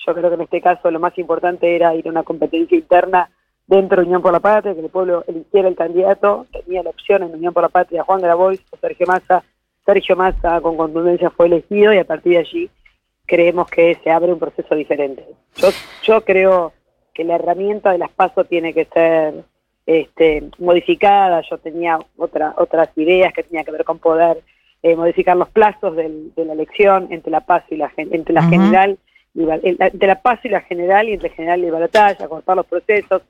Yo 0.06 0.14
creo 0.14 0.28
que 0.28 0.34
en 0.34 0.42
este 0.42 0.60
caso 0.60 0.90
lo 0.90 1.00
más 1.00 1.16
importante 1.18 1.74
era 1.74 1.94
ir 1.94 2.06
a 2.06 2.10
una 2.10 2.22
competencia 2.22 2.76
interna 2.76 3.30
dentro 3.70 4.00
de 4.00 4.06
Unión 4.08 4.20
por 4.20 4.32
la 4.32 4.40
Patria, 4.40 4.74
que 4.74 4.80
el 4.80 4.88
pueblo 4.88 5.24
eligiera 5.28 5.68
el 5.68 5.76
candidato, 5.76 6.44
tenía 6.52 6.82
la 6.82 6.90
opción 6.90 7.22
en 7.22 7.32
Unión 7.32 7.54
por 7.54 7.62
la 7.62 7.68
Patria 7.68 8.02
Juan 8.02 8.20
Grabois 8.20 8.60
o 8.72 8.76
Sergio 8.76 9.06
Massa. 9.06 9.44
Sergio 9.86 10.16
Massa 10.16 10.60
con 10.60 10.76
contundencia 10.76 11.30
fue 11.30 11.46
elegido 11.46 11.94
y 11.94 11.98
a 11.98 12.04
partir 12.04 12.32
de 12.32 12.38
allí 12.38 12.70
creemos 13.26 13.70
que 13.70 13.96
se 14.02 14.10
abre 14.10 14.32
un 14.32 14.40
proceso 14.40 14.74
diferente. 14.74 15.24
Yo, 15.54 15.68
yo 16.02 16.24
creo 16.24 16.72
que 17.14 17.22
la 17.22 17.36
herramienta 17.36 17.92
de 17.92 17.98
las 17.98 18.10
pasos 18.10 18.48
tiene 18.48 18.74
que 18.74 18.86
ser 18.86 19.44
este, 19.86 20.50
modificada. 20.58 21.40
Yo 21.48 21.58
tenía 21.58 21.96
otra, 22.16 22.54
otras 22.56 22.88
ideas 22.96 23.32
que 23.32 23.44
tenía 23.44 23.62
que 23.62 23.70
ver 23.70 23.84
con 23.84 24.00
poder 24.00 24.42
eh, 24.82 24.96
modificar 24.96 25.36
los 25.36 25.48
plazos 25.48 25.94
de 25.94 26.32
la 26.44 26.54
elección 26.54 27.06
entre 27.10 27.30
la 27.30 27.42
paz 27.42 27.62
y 27.70 27.76
la, 27.76 27.92
entre 27.96 28.34
la 28.34 28.42
general, 28.42 28.98
entre 29.36 30.08
la 30.08 30.20
paz 30.20 30.40
y 30.42 30.48
la 30.48 30.62
general 30.62 31.08
y 31.08 31.12
entre 31.12 31.30
general 31.30 31.62
y 31.62 31.70
batalla, 31.70 32.26
cortar 32.26 32.56
los 32.56 32.66
procesos 32.66 33.22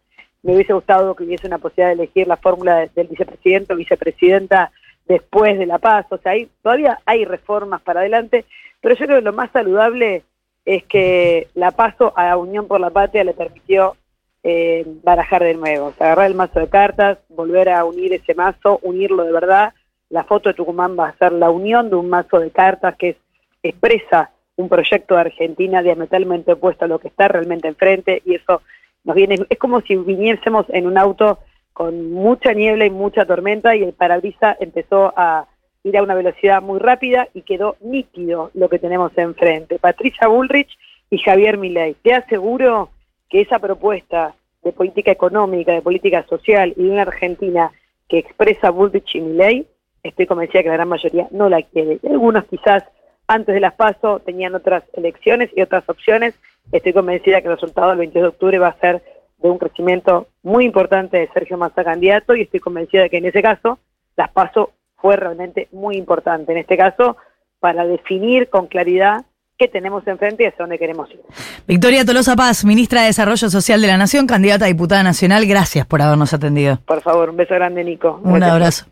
me 0.42 0.54
hubiese 0.54 0.72
gustado 0.72 1.14
que 1.14 1.24
hubiese 1.24 1.46
una 1.46 1.58
posibilidad 1.58 1.88
de 1.88 2.02
elegir 2.04 2.26
la 2.26 2.36
fórmula 2.36 2.88
del 2.94 3.08
vicepresidente 3.08 3.72
o 3.72 3.76
vicepresidenta 3.76 4.72
después 5.06 5.58
de 5.58 5.66
la 5.66 5.78
paz. 5.78 6.06
O 6.10 6.18
sea, 6.18 6.32
hay, 6.32 6.48
todavía 6.62 6.98
hay 7.04 7.24
reformas 7.24 7.82
para 7.82 8.00
adelante, 8.00 8.44
pero 8.80 8.94
yo 8.94 9.06
creo 9.06 9.18
que 9.18 9.24
lo 9.24 9.32
más 9.32 9.50
saludable 9.52 10.22
es 10.64 10.84
que 10.84 11.48
la 11.54 11.72
paso 11.72 12.12
a 12.16 12.26
la 12.26 12.36
Unión 12.36 12.66
por 12.66 12.80
la 12.80 12.90
Patria 12.90 13.24
le 13.24 13.34
permitió 13.34 13.96
eh, 14.42 14.84
barajar 15.02 15.42
de 15.42 15.54
nuevo, 15.54 15.88
o 15.88 16.02
agarrar 16.02 16.26
el 16.26 16.34
mazo 16.34 16.60
de 16.60 16.68
cartas, 16.68 17.18
volver 17.28 17.68
a 17.68 17.84
unir 17.84 18.12
ese 18.12 18.34
mazo, 18.34 18.78
unirlo 18.82 19.24
de 19.24 19.32
verdad. 19.32 19.74
La 20.08 20.24
foto 20.24 20.48
de 20.48 20.54
Tucumán 20.54 20.96
va 20.98 21.08
a 21.08 21.18
ser 21.18 21.32
la 21.32 21.50
unión 21.50 21.90
de 21.90 21.96
un 21.96 22.08
mazo 22.08 22.38
de 22.38 22.50
cartas 22.50 22.96
que 22.96 23.16
expresa 23.62 24.30
un 24.56 24.68
proyecto 24.68 25.14
de 25.14 25.20
Argentina 25.20 25.82
diametralmente 25.82 26.52
opuesto 26.52 26.84
a 26.84 26.88
lo 26.88 26.98
que 26.98 27.08
está 27.08 27.28
realmente 27.28 27.68
enfrente 27.68 28.22
y 28.24 28.34
eso 28.34 28.62
nos 29.04 29.16
viene, 29.16 29.36
es 29.48 29.58
como 29.58 29.80
si 29.80 29.96
viniésemos 29.96 30.66
en 30.68 30.86
un 30.86 30.98
auto 30.98 31.38
con 31.72 32.12
mucha 32.12 32.52
niebla 32.52 32.84
y 32.84 32.90
mucha 32.90 33.24
tormenta 33.24 33.74
y 33.74 33.82
el 33.82 33.92
parabrisas 33.92 34.56
empezó 34.60 35.12
a 35.16 35.46
ir 35.84 35.96
a 35.96 36.02
una 36.02 36.14
velocidad 36.14 36.60
muy 36.60 36.78
rápida 36.78 37.28
y 37.32 37.42
quedó 37.42 37.76
nítido 37.80 38.50
lo 38.54 38.68
que 38.68 38.78
tenemos 38.78 39.16
enfrente. 39.16 39.78
Patricia 39.78 40.28
Bullrich 40.28 40.76
y 41.10 41.18
Javier 41.18 41.56
Milei. 41.56 41.94
Te 42.02 42.12
aseguro 42.12 42.90
que 43.28 43.40
esa 43.40 43.58
propuesta 43.58 44.34
de 44.62 44.72
política 44.72 45.10
económica, 45.10 45.72
de 45.72 45.80
política 45.80 46.26
social 46.28 46.74
y 46.76 46.82
de 46.84 46.90
una 46.90 47.02
Argentina 47.02 47.72
que 48.08 48.18
expresa 48.18 48.70
Bullrich 48.70 49.14
y 49.14 49.20
Milei, 49.20 49.66
estoy 50.02 50.26
convencida 50.26 50.62
que 50.62 50.68
la 50.68 50.74
gran 50.74 50.88
mayoría 50.88 51.28
no 51.30 51.48
la 51.48 51.62
quiere. 51.62 51.98
Algunos 52.08 52.44
quizás 52.44 52.84
antes 53.26 53.54
de 53.54 53.60
las 53.60 53.74
PASO 53.74 54.20
tenían 54.20 54.54
otras 54.54 54.82
elecciones 54.92 55.50
y 55.54 55.62
otras 55.62 55.88
opciones. 55.88 56.34
Estoy 56.72 56.92
convencida 56.92 57.40
que 57.40 57.48
el 57.48 57.54
resultado 57.54 57.88
del 57.88 57.98
22 57.98 58.22
de 58.22 58.28
octubre 58.28 58.58
va 58.58 58.68
a 58.68 58.80
ser 58.80 59.02
de 59.38 59.50
un 59.50 59.58
crecimiento 59.58 60.28
muy 60.42 60.64
importante 60.64 61.18
de 61.18 61.28
Sergio 61.32 61.56
Massa 61.56 61.82
candidato 61.82 62.34
y 62.36 62.42
estoy 62.42 62.60
convencida 62.60 63.02
de 63.02 63.10
que 63.10 63.16
en 63.16 63.26
ese 63.26 63.42
caso 63.42 63.78
las 64.16 64.30
paso 64.30 64.72
fue 64.96 65.16
realmente 65.16 65.68
muy 65.72 65.96
importante. 65.96 66.52
En 66.52 66.58
este 66.58 66.76
caso, 66.76 67.16
para 67.58 67.86
definir 67.86 68.48
con 68.50 68.66
claridad 68.66 69.24
qué 69.60 69.68
tenemos 69.68 70.06
enfrente 70.06 70.44
y 70.44 70.46
hacia 70.46 70.56
dónde 70.60 70.78
queremos 70.78 71.10
ir. 71.10 71.20
Victoria 71.68 72.02
Tolosa 72.02 72.34
Paz, 72.34 72.64
ministra 72.64 73.02
de 73.02 73.08
Desarrollo 73.08 73.50
Social 73.50 73.82
de 73.82 73.88
la 73.88 73.98
Nación, 73.98 74.26
candidata 74.26 74.64
a 74.64 74.68
diputada 74.68 75.02
nacional, 75.02 75.44
gracias 75.44 75.84
por 75.84 76.00
habernos 76.00 76.32
atendido. 76.32 76.80
Por 76.86 77.02
favor, 77.02 77.28
un 77.28 77.36
beso 77.36 77.54
grande, 77.54 77.84
Nico. 77.84 78.22
Un 78.24 78.42
abrazo. 78.42 78.86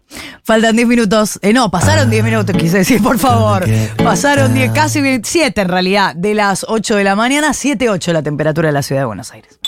Faltan 0.45 0.77
10 0.77 0.87
minutos. 0.87 1.39
Eh, 1.41 1.55
no, 1.55 1.71
pasaron 1.71 2.11
10 2.11 2.23
minutos, 2.23 2.55
quise 2.55 2.79
decir, 2.79 3.03
por 3.03 3.19
favor. 3.19 3.65
Pasaron 3.97 4.53
10, 4.53 4.73
casi 4.73 5.01
7 5.23 5.59
en 5.59 5.69
realidad, 5.69 6.15
de 6.15 6.35
las 6.35 6.67
8 6.69 6.97
de 6.97 7.05
la 7.05 7.17
mañana, 7.17 7.55
7, 7.55 7.89
8 7.89 8.13
la 8.13 8.23
temperatura 8.23 8.69
de 8.69 8.73
la 8.75 8.83
ciudad 8.83 9.03
de 9.03 9.07
Buenos 9.07 9.33
Aires. 9.33 9.59